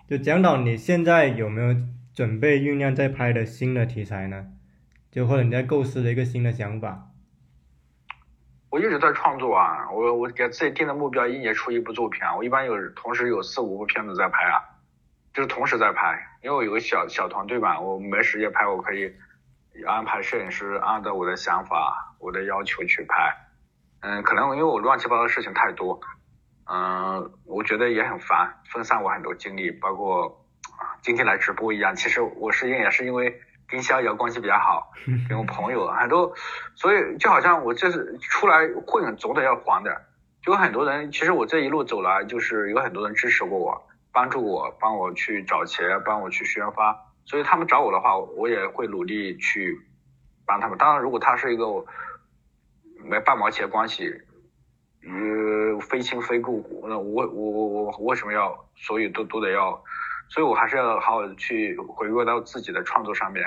[0.09, 1.77] 就讲到你现在有没有
[2.15, 4.47] 准备酝酿再拍的新的题材呢？
[5.13, 7.11] 就或者你在构思的一个新的想法？
[8.71, 12.35] 我一直在创作啊，我我给自己定的目标，一年出一部作品啊。
[12.35, 14.57] 我一般有同时有四五部片子在拍啊，
[15.35, 19.13] 就是同时在拍，因为我有个小小团队嘛，我没时间拍，我可以
[19.87, 23.44] 安排摄影师按照我的想法、我的要求去拍。
[24.07, 25.99] 嗯，可能因为我乱七八糟的事情太多，
[26.71, 30.27] 嗯，我觉得也很烦，分散我很多精力，包括
[30.79, 31.97] 啊今天来直播一样。
[31.97, 33.35] 其实我是因也是因为
[33.67, 34.93] 跟逍遥关系比较好，
[35.27, 36.35] 跟我朋友很多，
[36.75, 40.03] 所以就好像我这是出来混，总得要还的。
[40.43, 46.95] 就有很多人，其实我这一路走来，就是有很多人支持过我，帮助我，帮我去找钱，帮我去宣发。
[47.25, 49.75] 所以他们找我的话，我也会努力去
[50.45, 50.77] 帮他们。
[50.77, 51.65] 当然，如果他是一个
[53.05, 54.05] 没半毛钱关系，
[55.01, 59.83] 与，非亲非故，那我我我我为什么要所有都都得要？
[60.31, 63.45] 所以我还是要好好去回归到自己的创作上面。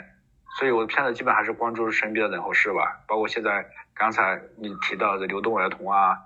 [0.57, 6.17] 所以我的片子基本还是关注身边的人和事吧，包括现在刚才你提到的流动儿童啊，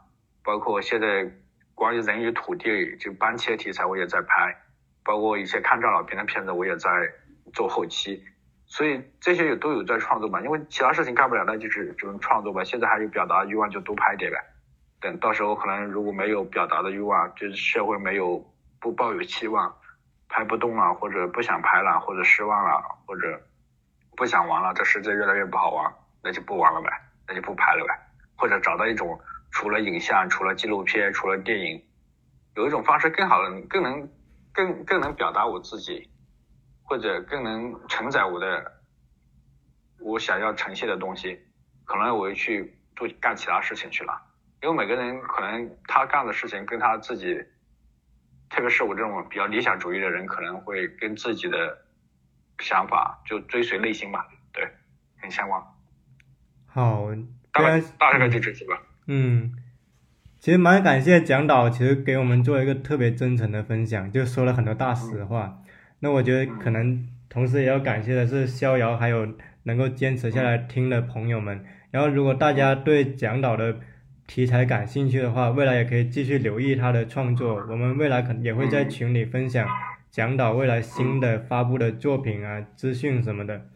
[0.44, 1.30] 包括现在
[1.74, 4.56] 关于人与土地就搬迁题材我也在拍，
[5.03, 6.90] 包括一些抗战老兵的片子我也在
[7.53, 8.24] 做后期。
[8.72, 12.64] 所以这些也都有在创作嘛，因为其他事情干不了，那就是只能创作吧。
[12.64, 14.38] 现在还有表达欲望，就多拍点呗。
[15.02, 18.41] 等到时候可能如果没有表达的欲望，就是社会没有
[18.80, 19.76] 不抱有期望，
[20.30, 23.41] 拍不动了，或者不想拍了，或者失望了，或者
[24.15, 25.93] 不想玩了，这世界越来越不好玩，
[26.23, 26.89] 那就不玩了呗，
[27.27, 27.93] 那就不拍了呗。
[28.38, 29.19] 或者找到一种
[29.52, 31.84] 除了影像、除了纪录片、除了电影，
[32.56, 34.10] 有一种方式更好的、更能、
[34.53, 36.10] 更更能表达我自己。
[36.91, 38.69] 或者更能承载我的
[39.97, 41.39] 我想要呈现的东西，
[41.85, 44.11] 可能我会去做干其他事情去了。
[44.61, 47.34] 因为每个人可能他干的事情跟他自己，
[48.49, 51.85] 特别是我这种比较理想主义的人，可能会跟自己的
[52.59, 54.68] 想法就追随内心吧，对，
[55.22, 55.63] 很相关。
[56.65, 57.07] 好，
[57.53, 58.81] 大概大概就这些吧。
[59.07, 59.55] 嗯，
[60.39, 65.59] 其实蛮感谢蒋导，其实给我们做一个特别真诚的分享，就说了很多大实话。
[66.02, 69.26] 那我觉得可能同时也要感谢的是逍遥，还有
[69.64, 71.64] 能够坚持下来听的朋友们。
[71.91, 73.78] 然后如果大家对蒋导的
[74.28, 77.65] 题材感兴趣的话，未来也可以继续留意他的创作。
[77.69, 79.68] 我们未来可能也会在群里分享
[80.10, 83.68] 蒋导未来新的发布的作品啊、资讯什么的。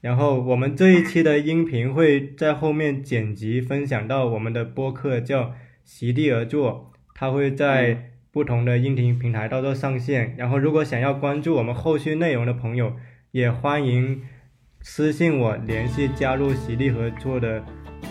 [0.00, 5.54] 然后我们这一期的音频会在后面剪辑分享到我们的播客，叫
[5.84, 10.34] 席地而坐，它会在不同的音频平台到时候上线。
[10.38, 12.94] 然后如果想要关注我们后续内容的朋友，
[13.30, 14.22] 也欢迎
[14.80, 17.62] 私信我联系加入席地合作的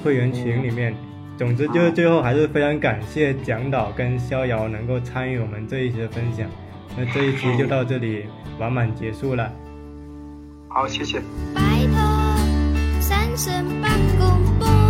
[0.03, 0.93] 会员群里面。
[1.38, 6.48] 总之就是最后还是非常感谢蒋导跟逍遥能够参与我们这一期的分享。
[6.95, 8.26] 那这一期就到这里
[8.60, 9.52] 完满结束了。
[10.68, 11.19] 好，谢谢。
[11.56, 13.88] 擺脫生信不
[14.19, 14.81] 公。